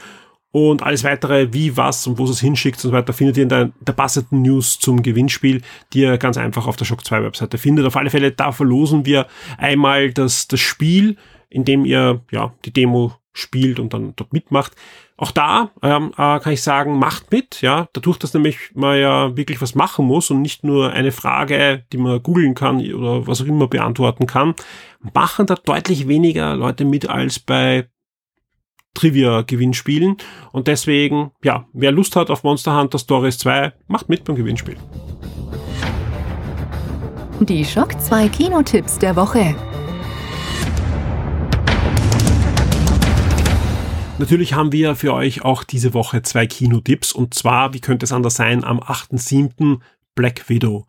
und 0.51 0.84
alles 0.84 1.04
weitere, 1.04 1.54
wie, 1.54 1.77
was 1.77 2.08
und 2.08 2.18
wo 2.18 2.25
es 2.25 2.39
hinschickt 2.39 2.77
und 2.77 2.89
so 2.89 2.92
weiter, 2.92 3.13
findet 3.13 3.38
ihr 3.38 3.44
in 3.44 3.50
der, 3.50 3.72
der 3.80 3.94
passenden 3.94 4.42
News 4.42 4.80
zum 4.80 5.04
Gewinnspiel, 5.04 5.62
die 5.94 6.01
ihr 6.01 6.18
ganz 6.18 6.38
einfach 6.38 6.68
auf 6.68 6.75
der 6.75 6.86
Shock 6.86 7.06
2 7.06 7.24
Webseite 7.24 7.58
findet. 7.58 7.86
Auf 7.86 7.96
alle 7.96 8.10
Fälle, 8.10 8.32
da 8.32 8.51
verlosen 8.51 9.06
wir 9.06 9.27
einmal 9.58 10.12
das, 10.12 10.48
das 10.48 10.60
Spiel 10.60 11.18
indem 11.50 11.86
ihr 11.86 12.22
ja 12.32 12.54
die 12.66 12.74
Demo 12.74 13.13
spielt 13.34 13.80
und 13.80 13.94
dann 13.94 14.13
dort 14.16 14.34
mitmacht. 14.34 14.74
Auch 15.16 15.32
da 15.32 15.72
ähm, 15.84 16.12
äh, 16.18 16.39
kann 16.39 16.54
ich 16.54 16.62
sagen, 16.62 16.98
macht 16.98 17.32
mit, 17.32 17.62
ja, 17.62 17.88
dadurch, 17.94 18.18
dass 18.18 18.34
nämlich 18.34 18.72
man 18.74 19.00
ja 19.00 19.36
wirklich 19.38 19.62
was 19.62 19.75
machen 19.75 20.06
muss 20.06 20.32
und 20.32 20.42
nicht 20.42 20.63
nur 20.63 20.92
eine 20.92 21.12
Frage, 21.12 21.84
die 21.92 21.98
man 21.98 22.22
googeln 22.22 22.56
kann 22.56 22.80
oder 22.94 23.27
was 23.27 23.42
auch 23.42 23.46
immer 23.46 23.68
beantworten 23.68 24.27
kann, 24.27 24.56
machen 25.13 25.46
da 25.46 25.56
deutlich 25.56 26.08
weniger 26.08 26.56
Leute 26.56 26.86
mit 26.86 27.10
als 27.10 27.39
bei 27.39 27.88
Trivia-Gewinnspielen. 28.98 30.18
Und 30.51 30.68
deswegen, 30.68 31.32
ja, 31.44 31.66
wer 31.74 31.92
Lust 31.92 32.16
hat 32.16 32.30
auf 32.30 32.44
Monster 32.44 32.77
Hunter 32.80 33.00
Stories 33.00 33.38
2, 33.38 33.74
macht 33.88 34.10
mit 34.10 34.24
beim 34.24 34.36
Gewinnspiel. 34.36 34.77
Die 37.42 37.63
Schock 37.63 38.00
2 38.01 38.30
Kinotipps 38.30 38.98
der 38.98 39.16
Woche. 39.16 39.56
Natürlich 44.18 44.54
haben 44.54 44.72
wir 44.72 44.96
für 44.96 45.13
euch 45.13 45.46
auch 45.46 45.63
diese 45.63 45.94
Woche 45.94 46.24
zwei 46.24 46.48
Kinotipps 46.48 47.12
und 47.12 47.36
zwar, 47.36 47.75
wie 47.75 47.80
könnte 47.80 48.06
es 48.06 48.12
anders 48.12 48.34
sein, 48.34 48.63
am 48.63 48.80
8.7. 48.80 49.80
Black 50.16 50.50
Widow. 50.50 50.88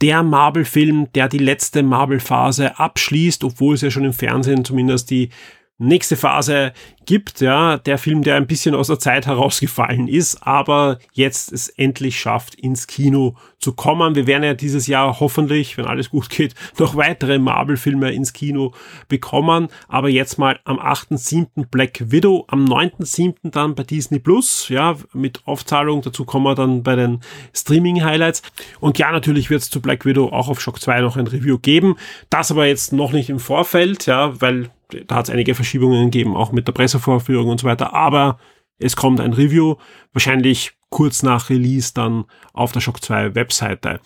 Der 0.00 0.22
Marvel-Film, 0.22 1.08
der 1.12 1.28
die 1.28 1.38
letzte 1.38 1.82
Marvel-Phase 1.82 2.78
abschließt, 2.78 3.42
obwohl 3.42 3.74
es 3.74 3.80
ja 3.80 3.90
schon 3.90 4.04
im 4.04 4.12
Fernsehen 4.12 4.64
zumindest 4.64 5.10
die 5.10 5.30
nächste 5.78 6.16
Phase 6.16 6.72
gibt, 7.06 7.40
ja, 7.40 7.78
der 7.78 7.96
Film, 7.96 8.22
der 8.22 8.36
ein 8.36 8.46
bisschen 8.46 8.74
aus 8.74 8.88
der 8.88 8.98
Zeit 8.98 9.26
herausgefallen 9.26 10.08
ist, 10.08 10.46
aber 10.46 10.98
jetzt 11.12 11.52
es 11.52 11.68
endlich 11.68 12.20
schafft, 12.20 12.54
ins 12.56 12.86
Kino 12.86 13.36
zu 13.58 13.72
kommen. 13.72 14.14
Wir 14.14 14.26
werden 14.26 14.42
ja 14.42 14.52
dieses 14.54 14.86
Jahr 14.88 15.18
hoffentlich, 15.18 15.78
wenn 15.78 15.86
alles 15.86 16.10
gut 16.10 16.28
geht, 16.28 16.54
noch 16.78 16.96
weitere 16.96 17.38
Marvel-Filme 17.38 18.12
ins 18.12 18.32
Kino 18.32 18.74
bekommen, 19.08 19.68
aber 19.88 20.10
jetzt 20.10 20.38
mal 20.38 20.60
am 20.64 20.78
8.7. 20.78 21.66
Black 21.70 22.10
Widow, 22.10 22.44
am 22.48 22.66
9.7. 22.66 23.50
dann 23.50 23.74
bei 23.74 23.84
Disney 23.84 24.18
Plus, 24.18 24.68
ja, 24.68 24.96
mit 25.14 25.46
Aufzahlung, 25.46 26.02
dazu 26.02 26.24
kommen 26.24 26.44
wir 26.44 26.54
dann 26.54 26.82
bei 26.82 26.96
den 26.96 27.20
Streaming-Highlights. 27.54 28.42
Und 28.80 28.98
ja, 28.98 29.12
natürlich 29.12 29.48
wird 29.48 29.62
es 29.62 29.70
zu 29.70 29.80
Black 29.80 30.04
Widow 30.04 30.28
auch 30.28 30.48
auf 30.48 30.60
Shock 30.60 30.80
2 30.80 31.00
noch 31.00 31.16
ein 31.16 31.26
Review 31.26 31.58
geben, 31.58 31.96
das 32.28 32.50
aber 32.50 32.66
jetzt 32.66 32.92
noch 32.92 33.12
nicht 33.12 33.30
im 33.30 33.38
Vorfeld, 33.38 34.04
ja, 34.04 34.38
weil 34.42 34.70
da 35.06 35.16
hat 35.16 35.26
es 35.28 35.30
einige 35.30 35.54
Verschiebungen 35.54 36.10
gegeben, 36.10 36.36
auch 36.36 36.52
mit 36.52 36.66
der 36.66 36.72
Pressevorführung 36.72 37.48
und 37.48 37.60
so 37.60 37.66
weiter, 37.66 37.94
aber 37.94 38.38
es 38.78 38.96
kommt 38.96 39.20
ein 39.20 39.32
Review, 39.32 39.76
wahrscheinlich 40.12 40.72
kurz 40.90 41.22
nach 41.22 41.50
Release 41.50 41.92
dann 41.92 42.24
auf 42.52 42.72
der 42.72 42.80
Shock 42.80 43.02
2 43.02 43.34
Webseite. 43.34 44.00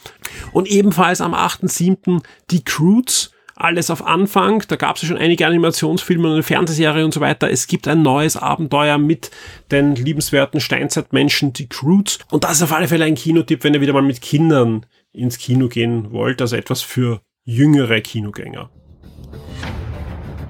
Und 0.52 0.68
ebenfalls 0.68 1.20
am 1.20 1.34
8.7. 1.34 2.22
die 2.50 2.64
Croods, 2.64 3.32
alles 3.54 3.90
auf 3.90 4.04
Anfang. 4.04 4.64
Da 4.66 4.76
gab 4.76 4.96
es 4.96 5.02
ja 5.02 5.08
schon 5.08 5.18
einige 5.18 5.46
Animationsfilme 5.46 6.26
und 6.26 6.34
eine 6.34 6.42
Fernsehserie 6.42 7.04
und 7.04 7.14
so 7.14 7.20
weiter. 7.20 7.50
Es 7.50 7.66
gibt 7.66 7.86
ein 7.86 8.02
neues 8.02 8.36
Abenteuer 8.36 8.98
mit 8.98 9.30
den 9.70 9.94
liebenswerten 9.94 10.60
Steinzeitmenschen, 10.60 11.52
die 11.52 11.68
Croods. 11.68 12.18
Und 12.30 12.44
das 12.44 12.52
ist 12.52 12.62
auf 12.62 12.72
alle 12.72 12.88
Fälle 12.88 13.04
ein 13.04 13.14
Kinotipp, 13.14 13.62
wenn 13.62 13.74
ihr 13.74 13.80
wieder 13.80 13.92
mal 13.92 14.02
mit 14.02 14.20
Kindern 14.20 14.86
ins 15.12 15.38
Kino 15.38 15.68
gehen 15.68 16.10
wollt. 16.10 16.40
Also 16.40 16.56
etwas 16.56 16.82
für 16.82 17.20
jüngere 17.44 18.00
Kinogänger. 18.00 18.70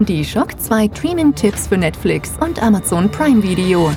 Die 0.07 0.25
Shock 0.25 0.61
2 0.61 0.91
Streaming-Tipps 0.97 1.69
für 1.69 1.77
Netflix 1.79 2.33
und 2.41 2.61
Amazon 2.61 3.09
Prime 3.09 3.41
Video. 3.41 3.93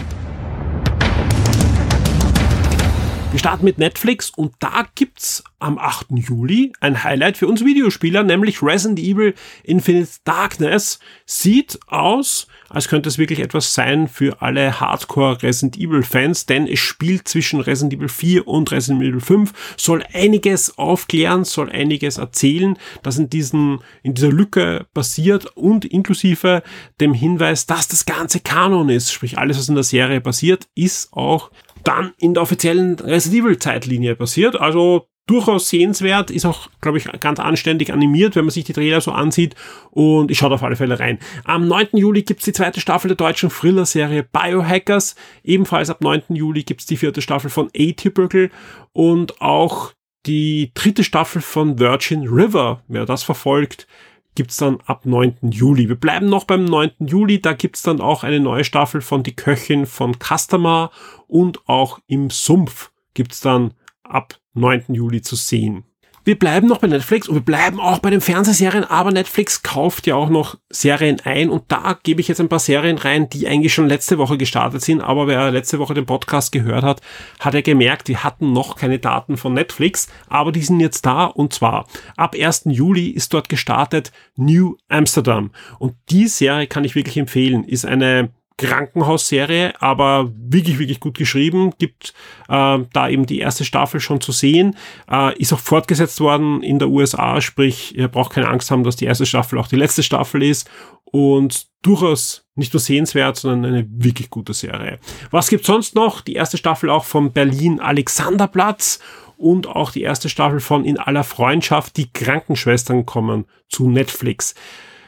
Wir 3.35 3.39
starten 3.39 3.65
mit 3.65 3.79
Netflix 3.79 4.29
und 4.29 4.53
da 4.59 4.87
gibt's 4.95 5.43
am 5.59 5.77
8. 5.77 6.07
Juli 6.11 6.71
ein 6.79 7.03
Highlight 7.03 7.35
für 7.35 7.47
uns 7.49 7.65
Videospieler, 7.65 8.23
nämlich 8.23 8.63
Resident 8.63 8.97
Evil 8.97 9.33
Infinite 9.65 10.09
Darkness. 10.23 10.99
Sieht 11.25 11.77
aus, 11.87 12.47
als 12.69 12.87
könnte 12.87 13.09
es 13.09 13.17
wirklich 13.17 13.41
etwas 13.41 13.73
sein 13.73 14.07
für 14.07 14.41
alle 14.41 14.79
Hardcore 14.79 15.43
Resident 15.43 15.77
Evil 15.77 16.03
Fans, 16.03 16.45
denn 16.45 16.65
es 16.65 16.79
spielt 16.79 17.27
zwischen 17.27 17.59
Resident 17.59 17.95
Evil 17.95 18.07
4 18.07 18.47
und 18.47 18.71
Resident 18.71 19.03
Evil 19.03 19.19
5, 19.19 19.51
soll 19.75 20.05
einiges 20.13 20.77
aufklären, 20.77 21.43
soll 21.43 21.69
einiges 21.69 22.17
erzählen, 22.17 22.77
das 23.03 23.17
in 23.17 23.29
diesen, 23.29 23.79
in 24.01 24.13
dieser 24.13 24.31
Lücke 24.31 24.85
passiert 24.93 25.45
und 25.57 25.83
inklusive 25.83 26.63
dem 27.01 27.13
Hinweis, 27.13 27.65
dass 27.65 27.89
das 27.89 28.05
ganze 28.05 28.39
Kanon 28.39 28.87
ist, 28.87 29.11
sprich 29.11 29.37
alles, 29.37 29.57
was 29.57 29.67
in 29.67 29.75
der 29.75 29.83
Serie 29.83 30.21
passiert, 30.21 30.69
ist 30.73 31.11
auch 31.11 31.51
dann 31.85 32.13
in 32.17 32.33
der 32.33 32.43
offiziellen 32.43 32.99
Resident 32.99 33.45
Evil 33.45 33.59
Zeitlinie 33.59 34.15
passiert. 34.15 34.59
Also 34.59 35.07
durchaus 35.27 35.69
sehenswert, 35.69 36.29
ist 36.29 36.45
auch, 36.45 36.69
glaube 36.81 36.97
ich, 36.97 37.05
ganz 37.19 37.39
anständig 37.39 37.91
animiert, 37.91 38.35
wenn 38.35 38.45
man 38.45 38.51
sich 38.51 38.63
die 38.63 38.73
Trailer 38.73 39.01
so 39.01 39.11
ansieht 39.11 39.55
und 39.91 40.29
ich 40.29 40.37
schaue 40.37 40.53
auf 40.53 40.63
alle 40.63 40.75
Fälle 40.75 40.99
rein. 40.99 41.19
Am 41.45 41.67
9. 41.67 41.89
Juli 41.93 42.23
gibt's 42.23 42.45
die 42.45 42.53
zweite 42.53 42.79
Staffel 42.79 43.07
der 43.07 43.17
deutschen 43.17 43.49
Thriller-Serie 43.49 44.23
Biohackers. 44.23 45.15
Ebenfalls 45.43 45.89
ab 45.89 46.01
9. 46.01 46.23
Juli 46.29 46.63
gibt's 46.63 46.85
die 46.85 46.97
vierte 46.97 47.21
Staffel 47.21 47.49
von 47.49 47.69
Atypical 47.75 48.51
und 48.93 49.41
auch 49.41 49.93
die 50.25 50.71
dritte 50.73 51.03
Staffel 51.03 51.41
von 51.41 51.79
Virgin 51.79 52.27
River. 52.27 52.83
Wer 52.87 53.05
das 53.05 53.23
verfolgt, 53.23 53.87
gibt's 54.35 54.57
dann 54.57 54.79
ab 54.85 55.05
9. 55.05 55.37
Juli. 55.49 55.87
Wir 55.89 55.95
bleiben 55.95 56.27
noch 56.27 56.43
beim 56.43 56.65
9. 56.65 56.91
Juli, 56.99 57.41
da 57.41 57.53
gibt's 57.53 57.81
dann 57.81 58.01
auch 58.01 58.23
eine 58.23 58.39
neue 58.39 58.63
Staffel 58.63 59.01
von 59.01 59.23
Die 59.23 59.35
Köchin 59.35 59.85
von 59.85 60.15
Customer 60.19 60.91
und 61.27 61.67
auch 61.67 61.99
im 62.07 62.29
Sumpf 62.29 62.91
gibt's 63.13 63.39
dann 63.39 63.73
ab 64.03 64.39
9. 64.53 64.93
Juli 64.93 65.21
zu 65.21 65.35
sehen. 65.35 65.85
Wir 66.25 66.39
bleiben 66.39 66.67
noch 66.67 66.79
bei 66.79 66.87
Netflix 66.87 67.29
und 67.29 67.35
wir 67.35 67.43
bleiben 67.43 67.79
auch 67.79 67.99
bei 67.99 68.09
den 68.09 68.19
Fernsehserien, 68.19 68.83
aber 68.83 69.11
Netflix 69.11 69.61
kauft 69.61 70.07
ja 70.07 70.15
auch 70.15 70.29
noch 70.29 70.57
Serien 70.71 71.21
ein 71.23 71.51
und 71.51 71.65
da 71.67 71.99
gebe 72.01 72.19
ich 72.19 72.27
jetzt 72.27 72.41
ein 72.41 72.49
paar 72.49 72.57
Serien 72.57 72.97
rein, 72.97 73.29
die 73.29 73.47
eigentlich 73.47 73.75
schon 73.75 73.87
letzte 73.87 74.17
Woche 74.17 74.35
gestartet 74.35 74.81
sind, 74.81 75.01
aber 75.01 75.27
wer 75.27 75.51
letzte 75.51 75.77
Woche 75.77 75.93
den 75.93 76.07
Podcast 76.07 76.51
gehört 76.51 76.83
hat, 76.83 77.01
hat 77.39 77.53
er 77.53 77.61
gemerkt, 77.61 78.07
wir 78.07 78.23
hatten 78.23 78.53
noch 78.53 78.75
keine 78.75 78.97
Daten 78.97 79.37
von 79.37 79.53
Netflix, 79.53 80.07
aber 80.27 80.51
die 80.51 80.63
sind 80.63 80.79
jetzt 80.79 81.05
da 81.05 81.25
und 81.25 81.53
zwar 81.53 81.85
ab 82.17 82.35
1. 82.35 82.63
Juli 82.69 83.09
ist 83.09 83.31
dort 83.31 83.47
gestartet 83.47 84.11
New 84.35 84.77
Amsterdam 84.89 85.51
und 85.77 85.93
die 86.09 86.27
Serie 86.27 86.65
kann 86.65 86.85
ich 86.85 86.95
wirklich 86.95 87.17
empfehlen, 87.17 87.63
ist 87.63 87.85
eine 87.85 88.31
Krankenhausserie, 88.57 89.73
aber 89.81 90.31
wirklich, 90.35 90.79
wirklich 90.79 90.99
gut 90.99 91.17
geschrieben. 91.17 91.73
Gibt 91.77 92.13
äh, 92.47 92.79
da 92.93 93.09
eben 93.09 93.25
die 93.25 93.39
erste 93.39 93.65
Staffel 93.65 93.99
schon 93.99 94.21
zu 94.21 94.31
sehen. 94.31 94.77
Äh, 95.11 95.37
ist 95.37 95.51
auch 95.53 95.59
fortgesetzt 95.59 96.19
worden 96.21 96.63
in 96.63 96.79
der 96.79 96.89
USA, 96.89 97.41
sprich, 97.41 97.95
ihr 97.97 98.07
braucht 98.07 98.33
keine 98.33 98.47
Angst 98.47 98.71
haben, 98.71 98.83
dass 98.83 98.95
die 98.95 99.05
erste 99.05 99.25
Staffel 99.25 99.59
auch 99.59 99.67
die 99.67 99.75
letzte 99.75 100.03
Staffel 100.03 100.41
ist. 100.43 100.69
Und 101.03 101.67
durchaus 101.81 102.45
nicht 102.55 102.73
nur 102.73 102.79
sehenswert, 102.79 103.37
sondern 103.37 103.73
eine 103.73 103.87
wirklich 103.89 104.29
gute 104.29 104.53
Serie. 104.53 104.99
Was 105.31 105.49
gibt's 105.49 105.67
sonst 105.67 105.95
noch? 105.95 106.21
Die 106.21 106.33
erste 106.33 106.57
Staffel 106.57 106.89
auch 106.89 107.03
vom 107.03 107.31
Berlin 107.31 107.79
Alexanderplatz 107.79 108.99
und 109.37 109.67
auch 109.67 109.91
die 109.91 110.01
erste 110.01 110.29
Staffel 110.29 110.59
von 110.59 110.85
In 110.85 110.97
aller 110.97 111.23
Freundschaft. 111.23 111.97
Die 111.97 112.11
Krankenschwestern 112.11 113.05
kommen 113.05 113.45
zu 113.69 113.89
Netflix. 113.89 114.55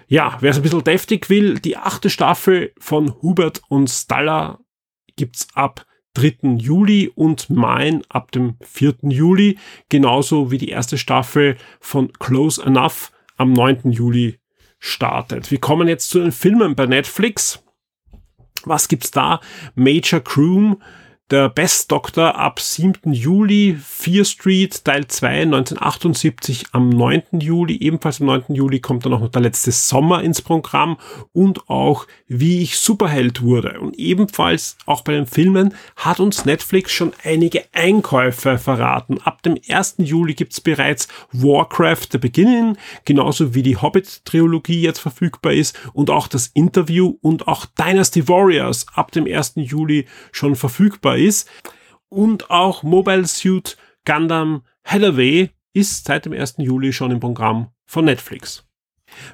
Ja, 0.09 0.37
wer 0.39 0.51
es 0.51 0.57
ein 0.57 0.63
bisschen 0.63 0.85
deftig 0.85 1.29
will, 1.29 1.59
die 1.59 1.75
achte 1.75 2.09
Staffel 2.09 2.71
von 2.79 3.21
Hubert 3.21 3.61
und 3.67 3.89
Staller 3.89 4.59
gibt's 5.17 5.47
ab 5.53 5.85
3. 6.13 6.55
Juli 6.57 7.11
und 7.13 7.49
Mein 7.49 8.03
ab 8.07 8.31
dem 8.31 8.55
4. 8.61 8.95
Juli, 9.03 9.59
genauso 9.89 10.49
wie 10.49 10.57
die 10.57 10.69
erste 10.69 10.97
Staffel 10.97 11.57
von 11.81 12.13
Close 12.13 12.63
Enough 12.63 13.11
am 13.35 13.51
9. 13.51 13.91
Juli 13.91 14.39
startet. 14.79 15.51
Wir 15.51 15.59
kommen 15.59 15.89
jetzt 15.89 16.09
zu 16.09 16.19
den 16.19 16.31
Filmen 16.31 16.75
bei 16.75 16.85
Netflix. 16.85 17.61
Was 18.63 18.87
gibt's 18.87 19.11
da? 19.11 19.41
Major 19.75 20.21
Croom, 20.21 20.81
der 21.29 21.49
Best 21.49 21.91
Doctor 21.91 22.35
ab 22.35 22.61
7. 22.61 23.11
Juli, 23.11 23.77
Fear 23.83 24.23
Street, 24.23 24.85
Teil 24.85 25.07
2, 25.07 25.41
1978 25.41 26.67
am 26.71 26.87
9. 26.87 27.23
Juli, 27.33 27.77
ebenfalls 27.81 28.21
am 28.21 28.27
9. 28.27 28.55
Juli 28.55 28.79
kommt 28.79 29.05
dann 29.05 29.13
auch 29.13 29.19
noch 29.19 29.31
der 29.31 29.41
letzte 29.41 29.73
Sommer 29.73 30.23
ins 30.23 30.41
Programm 30.41 30.97
und 31.33 31.69
auch 31.69 32.07
Wie 32.29 32.61
ich 32.61 32.77
Superheld 32.77 33.41
wurde. 33.41 33.79
Und 33.81 33.99
ebenfalls 33.99 34.77
auch 34.85 35.01
bei 35.01 35.13
den 35.13 35.25
Filmen 35.25 35.73
hat 35.97 36.21
uns 36.21 36.45
Netflix 36.45 36.93
schon 36.93 37.11
einige 37.23 37.65
Einkäufe 37.73 38.57
verraten. 38.57 39.19
Ab 39.21 39.43
dem 39.43 39.57
1. 39.67 39.95
Juli 39.97 40.33
gibt's 40.33 40.61
bereits 40.61 41.09
Warcraft 41.33 42.07
The 42.11 42.19
Beginning, 42.19 42.77
genauso 43.03 43.53
wie 43.53 43.63
die 43.63 43.75
Hobbit-Trilogie 43.75 44.81
jetzt 44.81 44.99
verfügbar 44.99 45.51
ist 45.51 45.77
und 45.91 46.09
auch 46.09 46.29
das 46.29 46.47
Interview 46.53 47.17
und 47.21 47.49
auch 47.49 47.65
Dynasty 47.65 48.29
Warriors 48.29 48.85
ab 48.93 49.11
dem 49.11 49.25
1. 49.25 49.53
Juli 49.55 50.05
schon 50.31 50.55
verfügbar 50.55 51.16
ist. 51.17 51.49
Und 52.09 52.49
auch 52.49 52.83
Mobile 52.83 53.27
Suit 53.27 53.77
Gundam 54.05 54.63
Hathaway 54.85 55.49
ist 55.73 56.05
seit 56.05 56.25
dem 56.25 56.33
1. 56.33 56.55
Juli 56.57 56.93
schon 56.93 57.11
im 57.11 57.19
Programm 57.19 57.71
von 57.85 58.05
Netflix. 58.05 58.66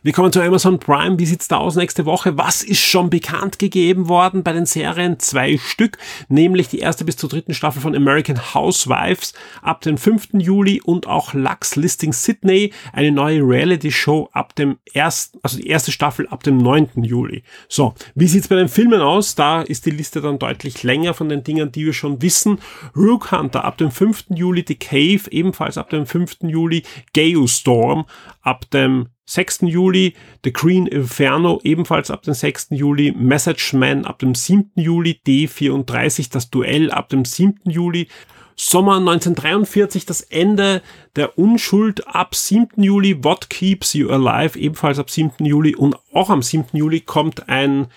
Wir 0.01 0.13
kommen 0.13 0.31
zu 0.31 0.41
Amazon 0.41 0.79
Prime. 0.79 1.19
Wie 1.19 1.25
sieht's 1.25 1.47
da 1.47 1.57
aus 1.57 1.75
nächste 1.75 2.05
Woche? 2.05 2.37
Was 2.37 2.63
ist 2.63 2.81
schon 2.81 3.09
bekannt 3.09 3.59
gegeben 3.59 4.07
worden 4.07 4.43
bei 4.43 4.53
den 4.53 4.65
Serien? 4.65 5.19
Zwei 5.19 5.57
Stück, 5.57 5.97
nämlich 6.27 6.67
die 6.67 6.79
erste 6.79 7.05
bis 7.05 7.17
zur 7.17 7.29
dritten 7.29 7.53
Staffel 7.53 7.81
von 7.81 7.95
American 7.95 8.53
Housewives 8.53 9.33
ab 9.61 9.81
dem 9.81 9.97
5. 9.97 10.29
Juli 10.33 10.81
und 10.81 11.07
auch 11.07 11.33
Lux 11.33 11.75
Listing 11.75 12.13
Sydney, 12.13 12.73
eine 12.91 13.11
neue 13.11 13.41
Reality 13.41 13.91
Show 13.91 14.29
ab 14.33 14.55
dem 14.55 14.77
ersten, 14.93 15.39
also 15.41 15.57
die 15.57 15.67
erste 15.67 15.91
Staffel 15.91 16.27
ab 16.27 16.43
dem 16.43 16.57
9. 16.57 17.03
Juli. 17.03 17.43
So, 17.67 17.93
wie 18.15 18.27
sieht's 18.27 18.47
bei 18.47 18.55
den 18.55 18.69
Filmen 18.69 19.01
aus? 19.01 19.35
Da 19.35 19.61
ist 19.61 19.85
die 19.85 19.91
Liste 19.91 20.21
dann 20.21 20.39
deutlich 20.39 20.83
länger 20.83 21.13
von 21.13 21.29
den 21.29 21.43
Dingen, 21.43 21.71
die 21.71 21.85
wir 21.85 21.93
schon 21.93 22.21
wissen. 22.21 22.59
Rook 22.95 23.31
Hunter 23.31 23.63
ab 23.65 23.77
dem 23.77 23.91
5. 23.91 24.25
Juli, 24.29 24.65
The 24.67 24.75
Cave 24.75 25.31
ebenfalls 25.31 25.77
ab 25.77 25.89
dem 25.89 26.05
5. 26.05 26.37
Juli, 26.41 26.83
Geo 27.13 27.47
Storm 27.47 28.05
ab 28.41 28.69
dem 28.71 29.07
6. 29.25 29.61
Juli, 29.61 30.13
The 30.43 30.51
Green 30.51 30.87
Inferno 30.87 31.59
ebenfalls 31.63 32.11
ab 32.11 32.23
dem 32.23 32.33
6. 32.33 32.67
Juli, 32.71 33.11
Message 33.11 33.73
Man 33.73 34.05
ab 34.05 34.19
dem 34.19 34.35
7. 34.35 34.71
Juli, 34.75 35.19
D34 35.25 36.31
das 36.31 36.49
Duell 36.49 36.91
ab 36.91 37.09
dem 37.09 37.25
7. 37.25 37.59
Juli, 37.65 38.07
Sommer 38.55 38.97
1943 38.97 40.05
das 40.05 40.21
Ende 40.21 40.81
der 41.15 41.37
Unschuld 41.37 42.07
ab 42.07 42.35
7. 42.35 42.83
Juli, 42.83 43.23
What 43.23 43.49
Keeps 43.49 43.93
You 43.93 44.09
Alive 44.09 44.59
ebenfalls 44.59 44.99
ab 44.99 45.09
7. 45.09 45.45
Juli 45.45 45.75
und 45.75 45.95
auch 46.13 46.29
am 46.29 46.41
7. 46.41 46.77
Juli 46.77 47.01
kommt 47.01 47.49
ein 47.49 47.87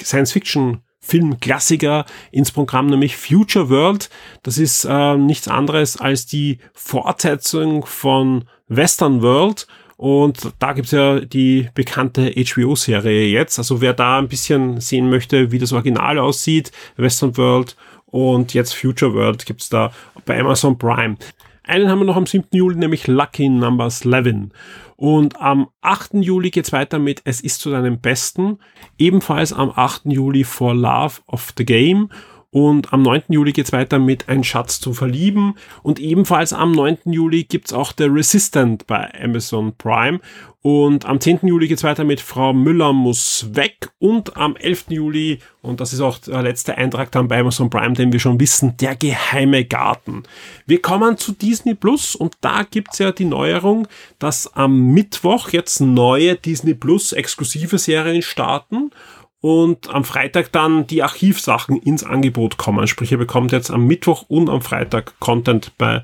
Science-Fiction 0.00 0.82
Filmklassiker 1.00 2.04
ins 2.32 2.50
Programm, 2.50 2.86
nämlich 2.86 3.16
Future 3.16 3.70
World. 3.70 4.10
Das 4.42 4.58
ist 4.58 4.84
äh, 4.84 5.16
nichts 5.16 5.46
anderes 5.46 5.96
als 5.98 6.26
die 6.26 6.58
Fortsetzung 6.72 7.86
von 7.86 8.44
Western 8.66 9.22
World 9.22 9.68
und 9.96 10.52
da 10.58 10.72
gibt's 10.72 10.90
ja 10.90 11.20
die 11.20 11.68
bekannte 11.74 12.32
HBO-Serie 12.32 13.28
jetzt. 13.28 13.58
Also 13.58 13.80
wer 13.80 13.94
da 13.94 14.18
ein 14.18 14.28
bisschen 14.28 14.80
sehen 14.80 15.08
möchte, 15.08 15.52
wie 15.52 15.58
das 15.58 15.72
Original 15.72 16.18
aussieht, 16.18 16.72
Western 16.96 17.36
World 17.36 17.76
und 18.06 18.54
jetzt 18.54 18.74
Future 18.74 19.14
World 19.14 19.46
gibt's 19.46 19.68
da 19.68 19.92
bei 20.24 20.38
Amazon 20.38 20.76
Prime. 20.78 21.16
Einen 21.64 21.90
haben 21.90 21.98
wir 21.98 22.04
noch 22.04 22.16
am 22.16 22.26
7. 22.26 22.46
Juli, 22.52 22.76
nämlich 22.76 23.08
Lucky 23.08 23.48
Numbers 23.48 24.04
11. 24.04 24.50
Und 24.96 25.40
am 25.40 25.68
8. 25.80 26.14
Juli 26.14 26.50
geht's 26.50 26.72
weiter 26.72 26.98
mit 26.98 27.22
Es 27.24 27.40
ist 27.40 27.60
zu 27.60 27.70
deinem 27.70 28.00
Besten. 28.00 28.58
Ebenfalls 28.98 29.52
am 29.52 29.72
8. 29.74 30.02
Juli 30.04 30.44
For 30.44 30.74
Love 30.74 31.20
of 31.26 31.52
the 31.58 31.64
Game. 31.66 32.08
Und 32.56 32.94
am 32.94 33.02
9. 33.02 33.24
Juli 33.28 33.52
geht's 33.52 33.72
weiter 33.72 33.98
mit 33.98 34.30
Ein 34.30 34.42
Schatz 34.42 34.80
zu 34.80 34.94
verlieben. 34.94 35.58
Und 35.82 36.00
ebenfalls 36.00 36.54
am 36.54 36.72
9. 36.72 37.00
Juli 37.04 37.44
gibt's 37.44 37.74
auch 37.74 37.92
The 37.94 38.04
Resistant 38.04 38.86
bei 38.86 39.12
Amazon 39.22 39.74
Prime. 39.76 40.20
Und 40.62 41.04
am 41.04 41.20
10. 41.20 41.40
Juli 41.42 41.68
geht's 41.68 41.84
weiter 41.84 42.04
mit 42.04 42.18
Frau 42.18 42.54
Müller 42.54 42.94
muss 42.94 43.50
weg. 43.52 43.90
Und 43.98 44.38
am 44.38 44.56
11. 44.56 44.86
Juli, 44.88 45.40
und 45.60 45.82
das 45.82 45.92
ist 45.92 46.00
auch 46.00 46.16
der 46.16 46.40
letzte 46.40 46.78
Eintrag 46.78 47.12
dann 47.12 47.28
bei 47.28 47.38
Amazon 47.38 47.68
Prime, 47.68 47.92
den 47.92 48.10
wir 48.10 48.20
schon 48.20 48.40
wissen, 48.40 48.74
der 48.78 48.96
geheime 48.96 49.66
Garten. 49.66 50.22
Wir 50.64 50.80
kommen 50.80 51.18
zu 51.18 51.32
Disney 51.32 51.74
Plus 51.74 52.16
und 52.16 52.36
da 52.40 52.62
gibt's 52.62 52.98
ja 52.98 53.12
die 53.12 53.26
Neuerung, 53.26 53.86
dass 54.18 54.50
am 54.56 54.94
Mittwoch 54.94 55.50
jetzt 55.50 55.80
neue 55.82 56.36
Disney 56.36 56.72
Plus 56.72 57.12
exklusive 57.12 57.76
Serien 57.76 58.22
starten 58.22 58.92
und 59.40 59.90
am 59.90 60.04
Freitag 60.04 60.52
dann 60.52 60.86
die 60.86 61.02
Archivsachen 61.02 61.76
ins 61.76 62.04
Angebot 62.04 62.56
kommen. 62.56 62.86
Sprich, 62.86 63.12
ihr 63.12 63.18
bekommt 63.18 63.52
jetzt 63.52 63.70
am 63.70 63.86
Mittwoch 63.86 64.24
und 64.28 64.48
am 64.48 64.62
Freitag 64.62 65.18
Content 65.20 65.72
bei 65.78 66.02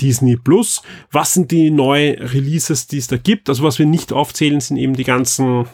Disney 0.00 0.36
Plus. 0.36 0.82
Was 1.12 1.34
sind 1.34 1.50
die 1.50 1.70
neuen 1.70 2.18
Releases, 2.18 2.86
die 2.86 2.98
es 2.98 3.06
da 3.06 3.16
gibt? 3.16 3.48
Also 3.48 3.62
was 3.62 3.78
wir 3.78 3.86
nicht 3.86 4.12
aufzählen, 4.12 4.60
sind 4.60 4.78
eben 4.78 4.94
die 4.94 5.04
ganzen 5.04 5.66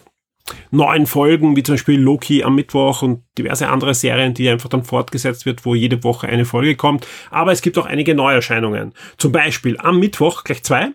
neuen 0.71 1.07
Folgen, 1.07 1.57
wie 1.57 1.63
zum 1.63 1.75
Beispiel 1.75 2.01
Loki 2.01 2.45
am 2.45 2.55
Mittwoch 2.55 3.03
und 3.03 3.23
diverse 3.37 3.69
andere 3.69 3.95
Serien, 3.95 4.35
die 4.35 4.49
einfach 4.49 4.69
dann 4.69 4.85
fortgesetzt 4.85 5.47
wird, 5.47 5.65
wo 5.65 5.75
jede 5.75 6.05
Woche 6.05 6.29
eine 6.29 6.45
Folge 6.45 6.77
kommt. 6.77 7.07
Aber 7.31 7.53
es 7.53 7.63
gibt 7.63 7.79
auch 7.79 7.87
einige 7.87 8.15
Neuerscheinungen. 8.15 8.93
Zum 9.19 9.33
Beispiel 9.33 9.77
am 9.79 9.99
Mittwoch 9.99 10.45
gleich 10.45 10.63
zwei. 10.63 10.91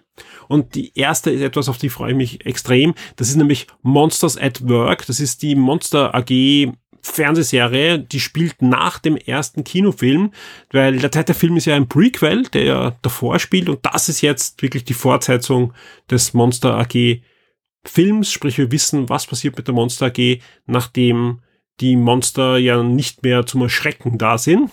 Und 0.51 0.75
die 0.75 0.91
erste 0.97 1.31
ist 1.31 1.41
etwas, 1.41 1.69
auf 1.69 1.77
die 1.77 1.89
freue 1.89 2.11
ich 2.11 2.17
mich 2.17 2.45
extrem. 2.45 2.93
Das 3.15 3.29
ist 3.29 3.37
nämlich 3.37 3.67
Monsters 3.83 4.37
at 4.37 4.67
Work. 4.67 5.05
Das 5.07 5.21
ist 5.21 5.41
die 5.41 5.55
Monster 5.55 6.13
AG 6.13 6.73
Fernsehserie, 7.03 7.99
die 7.99 8.19
spielt 8.19 8.61
nach 8.61 8.99
dem 8.99 9.17
ersten 9.17 9.63
Kinofilm, 9.63 10.31
weil 10.71 10.99
der 10.99 11.11
zweite 11.11 11.33
Film 11.33 11.57
ist 11.57 11.65
ja 11.65 11.75
ein 11.75 11.87
Prequel, 11.87 12.43
der 12.43 12.63
ja 12.63 12.97
davor 13.01 13.39
spielt 13.39 13.69
und 13.69 13.79
das 13.83 14.07
ist 14.07 14.21
jetzt 14.21 14.61
wirklich 14.61 14.83
die 14.83 14.93
Fortsetzung 14.93 15.73
des 16.11 16.33
Monster 16.33 16.77
AG 16.77 17.21
Films, 17.83 18.31
sprich 18.31 18.59
wir 18.59 18.71
wissen, 18.71 19.09
was 19.09 19.25
passiert 19.25 19.57
mit 19.57 19.67
der 19.67 19.73
Monster 19.73 20.07
AG, 20.07 20.41
nachdem 20.67 21.39
die 21.79 21.95
Monster 21.95 22.57
ja 22.57 22.83
nicht 22.83 23.23
mehr 23.23 23.47
zum 23.47 23.63
Erschrecken 23.63 24.19
da 24.19 24.37
sind. 24.37 24.69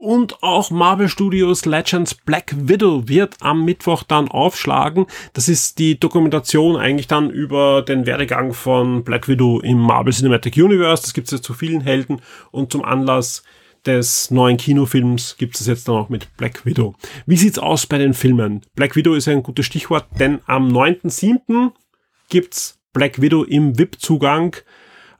Und 0.00 0.42
auch 0.42 0.70
Marvel 0.70 1.10
Studios 1.10 1.66
Legends 1.66 2.14
Black 2.14 2.54
Widow 2.56 3.06
wird 3.06 3.36
am 3.40 3.66
Mittwoch 3.66 4.02
dann 4.02 4.28
aufschlagen. 4.28 5.04
Das 5.34 5.46
ist 5.46 5.78
die 5.78 6.00
Dokumentation 6.00 6.76
eigentlich 6.76 7.06
dann 7.06 7.28
über 7.28 7.82
den 7.82 8.06
Werdegang 8.06 8.54
von 8.54 9.04
Black 9.04 9.28
Widow 9.28 9.60
im 9.60 9.76
Marvel 9.76 10.14
Cinematic 10.14 10.56
Universe. 10.56 11.02
Das 11.02 11.12
gibt 11.12 11.26
es 11.26 11.32
jetzt 11.32 11.44
zu 11.44 11.52
vielen 11.52 11.82
Helden 11.82 12.22
und 12.50 12.72
zum 12.72 12.82
Anlass 12.82 13.42
des 13.84 14.30
neuen 14.30 14.56
Kinofilms 14.56 15.36
gibt 15.36 15.60
es 15.60 15.66
jetzt 15.66 15.86
dann 15.86 15.96
auch 15.96 16.08
mit 16.08 16.34
Black 16.38 16.64
Widow. 16.64 16.94
Wie 17.26 17.36
sieht's 17.36 17.58
aus 17.58 17.86
bei 17.86 17.98
den 17.98 18.14
Filmen? 18.14 18.62
Black 18.74 18.96
Widow 18.96 19.12
ist 19.12 19.28
ein 19.28 19.42
gutes 19.42 19.66
Stichwort, 19.66 20.06
denn 20.18 20.38
am 20.46 20.68
9.7 20.68 21.72
gibt's 22.30 22.80
Black 22.94 23.20
Widow 23.20 23.44
im 23.44 23.78
VIP-Zugang. 23.78 24.56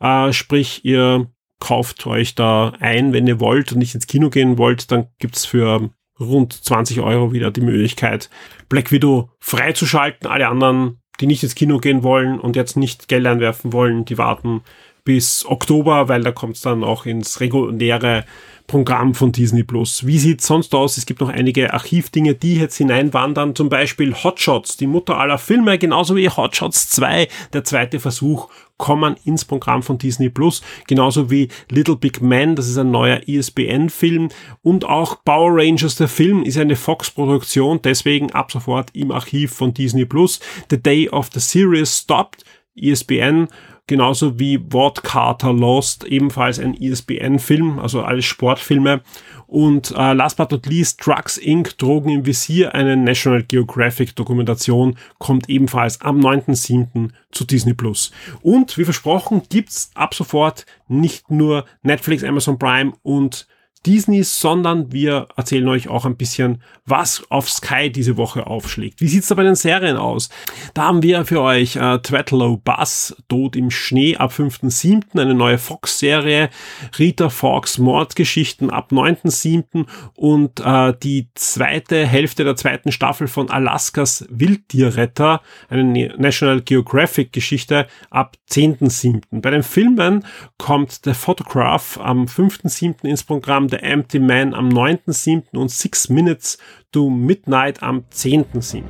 Äh, 0.01 0.33
sprich, 0.33 0.87
ihr 0.87 1.27
kauft 1.61 2.07
euch 2.07 2.35
da 2.35 2.73
ein, 2.81 3.13
wenn 3.13 3.27
ihr 3.27 3.39
wollt 3.39 3.73
und 3.73 3.79
nicht 3.79 3.95
ins 3.95 4.07
Kino 4.07 4.31
gehen 4.31 4.59
wollt, 4.59 4.91
dann 4.91 5.07
gibt's 5.19 5.45
für 5.45 5.91
rund 6.19 6.53
20 6.53 7.01
Euro 7.01 7.33
wieder 7.33 7.51
die 7.51 7.61
Möglichkeit, 7.61 8.29
Black 8.69 8.91
Widow 8.93 9.31
freizuschalten. 9.39 10.29
Alle 10.29 10.49
anderen, 10.49 11.01
die 11.21 11.27
nicht 11.27 11.43
ins 11.43 11.55
Kino 11.55 11.79
gehen 11.79 12.03
wollen 12.03 12.41
und 12.41 12.57
jetzt 12.57 12.77
nicht 12.77 13.09
Geld 13.09 13.27
einwerfen 13.27 13.73
wollen, 13.73 14.05
die 14.05 14.19
warten 14.19 14.63
bis 15.05 15.45
Oktober, 15.47 16.09
weil 16.09 16.23
da 16.23 16.33
kommt's 16.33 16.61
dann 16.61 16.85
auch 16.85 17.07
ins 17.07 17.41
reguläre 17.41 18.25
Programm 18.71 19.17
von 19.17 19.33
Disney 19.33 19.65
Plus. 19.65 20.07
Wie 20.07 20.19
sieht's 20.19 20.47
sonst 20.47 20.73
aus? 20.77 20.97
Es 20.97 21.05
gibt 21.05 21.21
noch 21.21 21.29
einige 21.29 21.75
Archivdinge, 21.75 22.37
die 22.37 22.55
jetzt 22.55 22.77
hineinwandern. 22.77 23.57
Zum 23.57 23.69
Beispiel 23.69 24.15
Hotshots, 24.15 24.77
die 24.77 24.87
Mutter 24.87 25.19
aller 25.19 25.39
Filme, 25.39 25.77
genauso 25.77 26.15
wie 26.15 26.29
Hotshots 26.29 26.89
2, 26.91 27.27
der 27.53 27.65
zweite 27.65 27.99
Versuch, 27.99 28.49
kommen 28.77 29.17
ins 29.25 29.45
Programm 29.45 29.83
von 29.83 29.99
Disney 29.99 30.29
Plus. 30.29 30.63
Genauso 30.87 31.33
wie 31.33 31.49
Little 31.69 31.97
Big 31.97 32.23
Man, 32.23 32.55
das 32.55 32.69
ist 32.69 32.79
ein 32.79 32.93
neuer 32.93 33.27
ISBN-Film. 33.27 34.29
Und 34.63 34.85
auch 34.85 35.25
Power 35.25 35.51
Rangers, 35.53 35.97
der 35.97 36.07
Film, 36.07 36.45
ist 36.45 36.57
eine 36.57 36.77
Fox-Produktion, 36.77 37.81
deswegen 37.83 38.31
ab 38.31 38.53
sofort 38.53 38.91
im 38.95 39.11
Archiv 39.11 39.53
von 39.53 39.75
Disney 39.75 40.05
Plus. 40.05 40.39
The 40.71 40.81
Day 40.81 41.09
of 41.09 41.29
the 41.35 41.41
Series 41.41 41.99
Stopped, 41.99 42.45
ISBN 42.77 43.49
genauso 43.87 44.39
wie 44.39 44.61
Ward 44.73 45.03
Carter 45.03 45.53
Lost, 45.53 46.05
ebenfalls 46.05 46.59
ein 46.59 46.75
ISBN-Film, 46.75 47.79
also 47.79 48.03
alles 48.03 48.25
Sportfilme. 48.25 49.03
Und 49.47 49.91
äh, 49.97 50.13
last 50.13 50.37
but 50.37 50.53
not 50.53 50.67
least, 50.67 51.05
Drugs 51.05 51.37
Inc., 51.37 51.77
Drogen 51.79 52.11
im 52.11 52.27
Visier, 52.27 52.75
eine 52.75 52.97
National 52.97 53.43
Geographic 53.43 54.15
Dokumentation, 54.15 54.97
kommt 55.19 55.49
ebenfalls 55.49 56.01
am 56.01 56.21
9.7. 56.21 57.11
zu 57.33 57.45
Disney 57.45 57.75
Plus. 57.75 58.13
Und 58.43 58.79
wie 58.79 58.85
versprochen, 58.85 59.43
gibt's 59.49 59.91
ab 59.95 60.15
sofort 60.15 60.67
nicht 60.87 61.31
nur 61.31 61.65
Netflix, 61.83 62.23
Amazon 62.23 62.59
Prime 62.59 62.93
und 63.03 63.49
Disney, 63.87 64.23
sondern 64.23 64.93
wir 64.93 65.29
erzählen 65.37 65.67
euch 65.69 65.89
auch 65.89 66.05
ein 66.05 66.17
bisschen, 66.17 66.63
was 66.85 67.23
auf 67.31 67.49
Sky 67.49 67.91
diese 67.91 68.19
Woche 68.19 68.47
aufschlägt. 68.47 69.01
Wie 69.01 69.09
sieht's 69.09 69.29
da 69.29 69.35
bei 69.35 69.43
den 69.43 69.55
Serien 69.55 69.97
aus? 69.97 70.29
Da 70.75 70.83
haben 70.83 71.03
wir 71.03 71.25
für 71.25 71.41
euch 71.41 71.77
äh, 71.77 71.99
Twatlow 71.99 72.59
Buzz, 72.59 73.17
Tod 73.29 73.57
im 73.57 73.71
Schnee 73.71 74.17
ab 74.17 74.33
5.7., 74.33 75.19
eine 75.19 75.35
neue 75.35 75.57
Fox-Serie, 75.57 76.51
Rita 76.99 77.31
Fox 77.31 77.79
Mordgeschichten 77.79 78.71
ab 78.71 78.93
9.7. 78.93 79.87
und 80.15 80.61
äh, 80.61 80.93
die 81.03 81.29
zweite 81.35 82.07
Hälfte 82.07 82.45
der 82.45 82.57
zweiten 82.57 82.93
Staffel 82.93 83.29
von 83.29 83.51
Alaskas 83.51 84.27
Wildtierretter, 84.29 85.41
eine 85.71 86.15
National 86.19 86.61
Geographic 86.61 87.33
Geschichte 87.33 87.87
ab 88.11 88.37
10.7. 88.51 89.41
Bei 89.41 89.51
den 89.51 89.63
Filmen 89.63 90.27
kommt 90.59 91.01
The 91.05 91.15
Photograph 91.15 91.99
am 91.99 92.25
5.7. 92.27 93.07
ins 93.07 93.23
Programm 93.23 93.70
The 93.71 93.77
Empty 93.77 94.19
Man 94.19 94.53
am 94.53 94.69
9.7. 94.69 95.57
und 95.57 95.71
Six 95.71 96.09
Minutes 96.09 96.59
to 96.91 97.09
Midnight 97.09 97.83
am 97.83 98.05
10.7. 98.13 98.83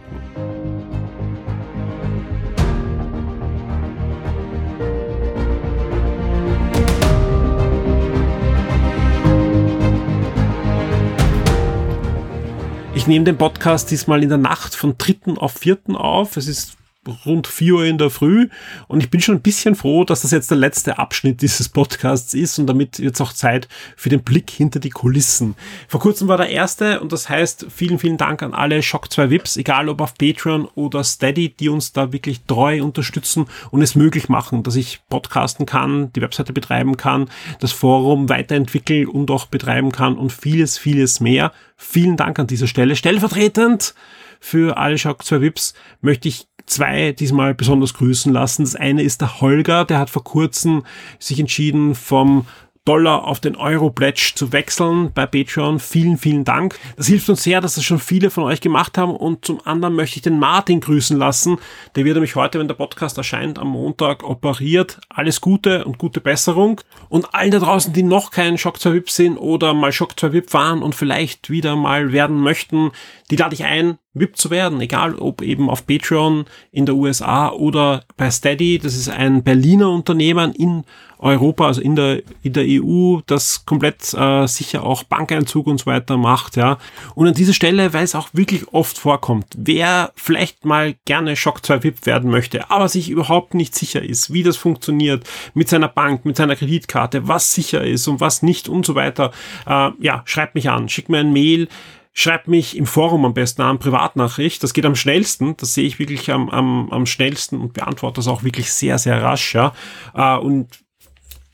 Ich 12.94 13.06
nehme 13.06 13.24
den 13.24 13.36
Podcast 13.36 13.90
diesmal 13.90 14.22
in 14.22 14.28
der 14.28 14.38
Nacht 14.38 14.74
von 14.74 14.96
3. 14.96 15.36
auf 15.36 15.52
4. 15.52 15.78
auf. 15.94 16.36
Es 16.36 16.46
ist 16.46 16.79
rund 17.24 17.46
4 17.46 17.74
Uhr 17.74 17.84
in 17.84 17.96
der 17.96 18.10
Früh 18.10 18.48
und 18.86 19.02
ich 19.02 19.10
bin 19.10 19.22
schon 19.22 19.36
ein 19.36 19.40
bisschen 19.40 19.74
froh, 19.74 20.04
dass 20.04 20.20
das 20.20 20.32
jetzt 20.32 20.50
der 20.50 20.58
letzte 20.58 20.98
Abschnitt 20.98 21.40
dieses 21.40 21.70
Podcasts 21.70 22.34
ist 22.34 22.58
und 22.58 22.66
damit 22.66 22.98
jetzt 22.98 23.22
auch 23.22 23.32
Zeit 23.32 23.68
für 23.96 24.10
den 24.10 24.22
Blick 24.22 24.50
hinter 24.50 24.80
die 24.80 24.90
Kulissen. 24.90 25.54
Vor 25.88 26.00
kurzem 26.00 26.28
war 26.28 26.36
der 26.36 26.50
erste 26.50 27.00
und 27.00 27.12
das 27.12 27.30
heißt 27.30 27.68
vielen, 27.74 27.98
vielen 27.98 28.18
Dank 28.18 28.42
an 28.42 28.52
alle 28.52 28.82
Shock 28.82 29.10
2 29.10 29.30
Vips, 29.30 29.56
egal 29.56 29.88
ob 29.88 30.02
auf 30.02 30.14
Patreon 30.14 30.66
oder 30.74 31.02
Steady, 31.02 31.48
die 31.48 31.70
uns 31.70 31.92
da 31.92 32.12
wirklich 32.12 32.42
treu 32.46 32.82
unterstützen 32.84 33.46
und 33.70 33.80
es 33.80 33.94
möglich 33.94 34.28
machen, 34.28 34.62
dass 34.62 34.76
ich 34.76 35.00
podcasten 35.08 35.64
kann, 35.64 36.12
die 36.12 36.20
Webseite 36.20 36.52
betreiben 36.52 36.98
kann, 36.98 37.30
das 37.60 37.72
Forum 37.72 38.28
weiterentwickeln 38.28 39.06
und 39.06 39.30
auch 39.30 39.46
betreiben 39.46 39.90
kann 39.90 40.18
und 40.18 40.34
vieles, 40.34 40.76
vieles 40.76 41.20
mehr. 41.20 41.52
Vielen 41.78 42.18
Dank 42.18 42.38
an 42.38 42.46
dieser 42.46 42.66
Stelle. 42.66 42.94
Stellvertretend 42.94 43.94
für 44.40 44.78
alle 44.78 44.98
Shock 44.98 45.24
2 45.24 45.40
Vips 45.42 45.74
möchte 46.00 46.28
ich 46.28 46.48
zwei 46.66 47.12
diesmal 47.12 47.54
besonders 47.54 47.94
grüßen 47.94 48.32
lassen. 48.32 48.64
Das 48.64 48.76
eine 48.76 49.02
ist 49.02 49.20
der 49.20 49.40
Holger, 49.40 49.84
der 49.84 49.98
hat 49.98 50.10
vor 50.10 50.24
kurzem 50.24 50.84
sich 51.18 51.40
entschieden 51.40 51.94
vom 51.94 52.46
Dollar 52.86 53.24
auf 53.24 53.40
den 53.40 53.56
Euro-Pledge 53.56 54.32
zu 54.34 54.52
wechseln 54.52 55.12
bei 55.12 55.26
Patreon. 55.26 55.78
Vielen, 55.78 56.16
vielen 56.16 56.44
Dank. 56.44 56.78
Das 56.96 57.06
hilft 57.06 57.28
uns 57.28 57.42
sehr, 57.42 57.60
dass 57.60 57.74
das 57.74 57.84
schon 57.84 57.98
viele 57.98 58.30
von 58.30 58.44
euch 58.44 58.62
gemacht 58.62 58.96
haben. 58.96 59.14
Und 59.14 59.44
zum 59.44 59.64
anderen 59.66 59.94
möchte 59.94 60.16
ich 60.16 60.22
den 60.22 60.38
Martin 60.38 60.80
grüßen 60.80 61.16
lassen. 61.16 61.58
Der 61.94 62.04
wird 62.04 62.14
nämlich 62.14 62.36
heute, 62.36 62.58
wenn 62.58 62.68
der 62.68 62.74
Podcast 62.74 63.18
erscheint, 63.18 63.58
am 63.58 63.68
Montag 63.68 64.24
operiert. 64.24 64.98
Alles 65.10 65.42
Gute 65.42 65.84
und 65.84 65.98
gute 65.98 66.20
Besserung. 66.20 66.80
Und 67.10 67.34
allen 67.34 67.50
da 67.50 67.58
draußen, 67.58 67.92
die 67.92 68.02
noch 68.02 68.30
keinen 68.30 68.56
Shock 68.56 68.80
2 68.80 68.94
VIP 68.94 69.10
sind 69.10 69.36
oder 69.36 69.74
mal 69.74 69.92
Shock 69.92 70.18
2 70.18 70.32
VIP 70.32 70.54
waren 70.54 70.82
und 70.82 70.94
vielleicht 70.94 71.50
wieder 71.50 71.76
mal 71.76 72.12
werden 72.12 72.40
möchten, 72.40 72.92
die 73.30 73.36
lade 73.36 73.54
ich 73.54 73.64
ein, 73.64 73.98
VIP 74.14 74.36
zu 74.36 74.50
werden, 74.50 74.80
egal 74.80 75.14
ob 75.14 75.40
eben 75.42 75.70
auf 75.70 75.86
Patreon 75.86 76.46
in 76.72 76.86
der 76.86 76.96
USA 76.96 77.50
oder 77.50 78.02
bei 78.16 78.30
Steady. 78.30 78.78
Das 78.78 78.96
ist 78.96 79.08
ein 79.08 79.44
Berliner 79.44 79.90
Unternehmen 79.90 80.52
in 80.52 80.84
Europa, 81.20 81.66
also 81.66 81.80
in 81.80 81.96
der, 81.96 82.22
in 82.42 82.54
der 82.54 82.64
EU, 82.66 83.20
das 83.26 83.66
komplett 83.66 84.14
äh, 84.14 84.46
sicher 84.46 84.84
auch 84.84 85.04
Bankeinzug 85.04 85.66
und 85.66 85.78
so 85.78 85.86
weiter 85.86 86.16
macht, 86.16 86.56
ja. 86.56 86.78
Und 87.14 87.28
an 87.28 87.34
dieser 87.34 87.52
Stelle, 87.52 87.92
weil 87.92 88.04
es 88.04 88.14
auch 88.14 88.30
wirklich 88.32 88.72
oft 88.72 88.98
vorkommt, 88.98 89.46
wer 89.56 90.12
vielleicht 90.16 90.64
mal 90.64 90.94
gerne 91.04 91.36
Shock 91.36 91.64
2 91.64 91.84
VIP 91.84 92.06
werden 92.06 92.30
möchte, 92.30 92.70
aber 92.70 92.88
sich 92.88 93.10
überhaupt 93.10 93.54
nicht 93.54 93.74
sicher 93.74 94.02
ist, 94.02 94.32
wie 94.32 94.42
das 94.42 94.56
funktioniert 94.56 95.28
mit 95.52 95.68
seiner 95.68 95.88
Bank, 95.88 96.24
mit 96.24 96.36
seiner 96.36 96.56
Kreditkarte, 96.56 97.28
was 97.28 97.52
sicher 97.52 97.84
ist 97.84 98.08
und 98.08 98.20
was 98.20 98.42
nicht 98.42 98.68
und 98.68 98.86
so 98.86 98.94
weiter, 98.94 99.30
äh, 99.66 99.90
ja, 100.00 100.22
schreibt 100.24 100.54
mich 100.54 100.70
an, 100.70 100.88
schickt 100.88 101.10
mir 101.10 101.18
ein 101.18 101.32
Mail, 101.32 101.68
schreibt 102.12 102.48
mich 102.48 102.76
im 102.76 102.86
Forum 102.86 103.24
am 103.24 103.34
besten 103.34 103.62
an, 103.62 103.78
Privatnachricht. 103.78 104.62
Das 104.62 104.74
geht 104.74 104.86
am 104.86 104.96
schnellsten. 104.96 105.56
Das 105.56 105.74
sehe 105.74 105.86
ich 105.86 105.98
wirklich 105.98 106.30
am, 106.30 106.48
am, 106.50 106.90
am 106.90 107.06
schnellsten 107.06 107.60
und 107.60 107.72
beantworte 107.72 108.16
das 108.16 108.28
auch 108.28 108.42
wirklich 108.42 108.72
sehr, 108.72 108.98
sehr 108.98 109.22
rasch, 109.22 109.54
ja. 109.54 109.72
Äh, 110.14 110.38
und 110.38 110.80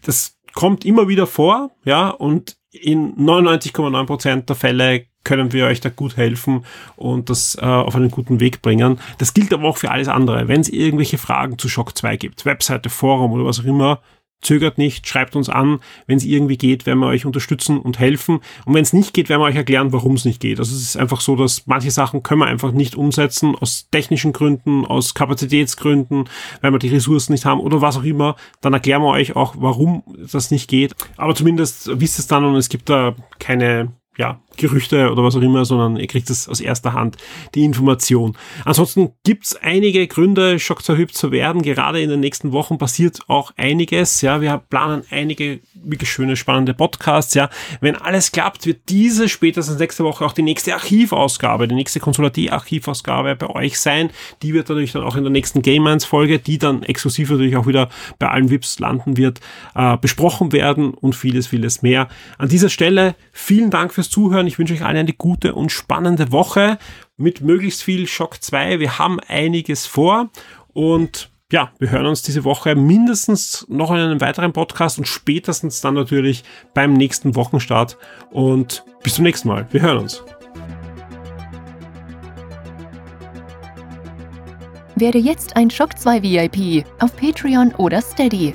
das 0.02 0.38
kommt 0.54 0.84
immer 0.84 1.08
wieder 1.08 1.26
vor, 1.26 1.70
ja, 1.84 2.08
und 2.08 2.56
in 2.70 3.14
99,9 3.16 4.06
Prozent 4.06 4.48
der 4.48 4.56
Fälle 4.56 5.06
können 5.24 5.52
wir 5.52 5.66
euch 5.66 5.80
da 5.80 5.88
gut 5.88 6.16
helfen 6.16 6.64
und 6.94 7.30
das 7.30 7.56
äh, 7.56 7.64
auf 7.64 7.96
einen 7.96 8.10
guten 8.10 8.38
Weg 8.38 8.62
bringen. 8.62 9.00
Das 9.18 9.34
gilt 9.34 9.52
aber 9.52 9.68
auch 9.68 9.76
für 9.76 9.90
alles 9.90 10.08
andere. 10.08 10.46
Wenn 10.46 10.60
es 10.60 10.68
irgendwelche 10.68 11.18
Fragen 11.18 11.58
zu 11.58 11.68
Shock 11.68 11.98
2 11.98 12.16
gibt, 12.16 12.44
Webseite, 12.44 12.90
Forum 12.90 13.32
oder 13.32 13.44
was 13.44 13.58
auch 13.60 13.64
immer, 13.64 14.00
Zögert 14.42 14.78
nicht, 14.78 15.08
schreibt 15.08 15.34
uns 15.34 15.48
an. 15.48 15.80
Wenn 16.06 16.18
es 16.18 16.24
irgendwie 16.24 16.56
geht, 16.56 16.86
werden 16.86 17.00
wir 17.00 17.06
euch 17.06 17.26
unterstützen 17.26 17.78
und 17.78 17.98
helfen. 17.98 18.40
Und 18.64 18.74
wenn 18.74 18.82
es 18.82 18.92
nicht 18.92 19.14
geht, 19.14 19.28
werden 19.28 19.40
wir 19.40 19.46
euch 19.46 19.56
erklären, 19.56 19.92
warum 19.92 20.14
es 20.14 20.24
nicht 20.24 20.40
geht. 20.40 20.58
Also 20.58 20.74
es 20.74 20.82
ist 20.82 20.96
einfach 20.96 21.20
so, 21.20 21.36
dass 21.36 21.66
manche 21.66 21.90
Sachen 21.90 22.22
können 22.22 22.40
wir 22.40 22.46
einfach 22.46 22.72
nicht 22.72 22.96
umsetzen, 22.96 23.56
aus 23.56 23.88
technischen 23.90 24.32
Gründen, 24.32 24.84
aus 24.84 25.14
Kapazitätsgründen, 25.14 26.28
weil 26.60 26.72
wir 26.72 26.78
die 26.78 26.88
Ressourcen 26.88 27.32
nicht 27.32 27.44
haben 27.44 27.60
oder 27.60 27.80
was 27.80 27.96
auch 27.96 28.04
immer. 28.04 28.36
Dann 28.60 28.74
erklären 28.74 29.02
wir 29.02 29.08
euch 29.08 29.36
auch, 29.36 29.54
warum 29.58 30.02
das 30.30 30.50
nicht 30.50 30.68
geht. 30.68 30.94
Aber 31.16 31.34
zumindest 31.34 32.00
wisst 32.00 32.18
es 32.18 32.26
dann 32.26 32.44
und 32.44 32.56
es 32.56 32.68
gibt 32.68 32.88
da 32.88 33.16
keine 33.38 33.92
ja, 34.18 34.40
Gerüchte 34.56 35.10
oder 35.10 35.22
was 35.22 35.36
auch 35.36 35.42
immer, 35.42 35.64
sondern 35.64 35.96
ihr 35.96 36.06
kriegt 36.06 36.30
es 36.30 36.48
aus 36.48 36.60
erster 36.60 36.92
Hand, 36.92 37.16
die 37.54 37.64
Information. 37.64 38.36
Ansonsten 38.64 39.12
gibt's 39.24 39.56
einige 39.56 40.06
Gründe, 40.06 40.58
schockzerhübt 40.58 41.14
zu 41.14 41.30
werden. 41.30 41.62
Gerade 41.62 42.00
in 42.00 42.10
den 42.10 42.20
nächsten 42.20 42.52
Wochen 42.52 42.78
passiert 42.78 43.20
auch 43.28 43.52
einiges. 43.56 44.20
Ja, 44.22 44.40
wir 44.40 44.62
planen 44.68 45.02
einige 45.10 45.60
wirklich 45.74 46.10
schöne, 46.10 46.36
spannende 46.36 46.74
Podcasts. 46.74 47.34
Ja, 47.34 47.50
wenn 47.80 47.96
alles 47.96 48.32
klappt, 48.32 48.66
wird 48.66 48.88
diese 48.88 49.28
spätestens 49.28 49.78
nächste 49.78 50.04
Woche 50.04 50.24
auch 50.24 50.32
die 50.32 50.42
nächste 50.42 50.74
Archivausgabe, 50.74 51.68
die 51.68 51.74
nächste 51.74 52.00
Konsulatie-Archivausgabe 52.00 53.36
bei 53.36 53.48
euch 53.50 53.78
sein. 53.78 54.10
Die 54.42 54.54
wird 54.54 54.68
natürlich 54.68 54.92
dann 54.92 55.02
auch 55.02 55.16
in 55.16 55.24
der 55.24 55.32
nächsten 55.32 55.62
Game 55.62 55.84
Minds 55.84 56.04
Folge, 56.04 56.38
die 56.38 56.58
dann 56.58 56.82
exklusiv 56.82 57.30
natürlich 57.30 57.56
auch 57.56 57.66
wieder 57.66 57.88
bei 58.18 58.28
allen 58.28 58.50
VIPs 58.50 58.78
landen 58.78 59.16
wird, 59.16 59.40
äh, 59.74 59.96
besprochen 59.96 60.52
werden 60.52 60.94
und 60.94 61.14
vieles, 61.14 61.46
vieles 61.46 61.82
mehr. 61.82 62.08
An 62.38 62.48
dieser 62.48 62.68
Stelle 62.68 63.14
vielen 63.32 63.70
Dank 63.70 63.92
fürs 63.92 64.10
Zuhören 64.10 64.45
zuhören. 64.46 64.48
Ich 64.48 64.58
wünsche 64.58 64.74
euch 64.74 64.84
allen 64.84 64.96
eine 64.96 65.12
gute 65.12 65.54
und 65.54 65.70
spannende 65.70 66.32
Woche 66.32 66.78
mit 67.16 67.40
möglichst 67.40 67.82
viel 67.82 68.06
Schock 68.06 68.42
2. 68.42 68.80
Wir 68.80 68.98
haben 68.98 69.18
einiges 69.28 69.86
vor 69.86 70.30
und 70.72 71.30
ja, 71.52 71.70
wir 71.78 71.90
hören 71.90 72.06
uns 72.06 72.22
diese 72.22 72.42
Woche 72.44 72.74
mindestens 72.74 73.66
noch 73.68 73.90
in 73.92 73.98
einem 73.98 74.20
weiteren 74.20 74.52
Podcast 74.52 74.98
und 74.98 75.06
spätestens 75.06 75.80
dann 75.80 75.94
natürlich 75.94 76.42
beim 76.74 76.92
nächsten 76.92 77.36
Wochenstart. 77.36 77.96
Und 78.32 78.84
bis 79.04 79.14
zum 79.14 79.24
nächsten 79.24 79.48
Mal. 79.48 79.66
Wir 79.70 79.80
hören 79.82 79.98
uns. 79.98 80.24
Werde 84.96 85.18
jetzt 85.18 85.56
ein 85.56 85.70
Schock 85.70 85.96
2 85.96 86.22
VIP 86.22 86.84
auf 87.00 87.14
Patreon 87.16 87.72
oder 87.76 88.00
Steady. 88.00 88.54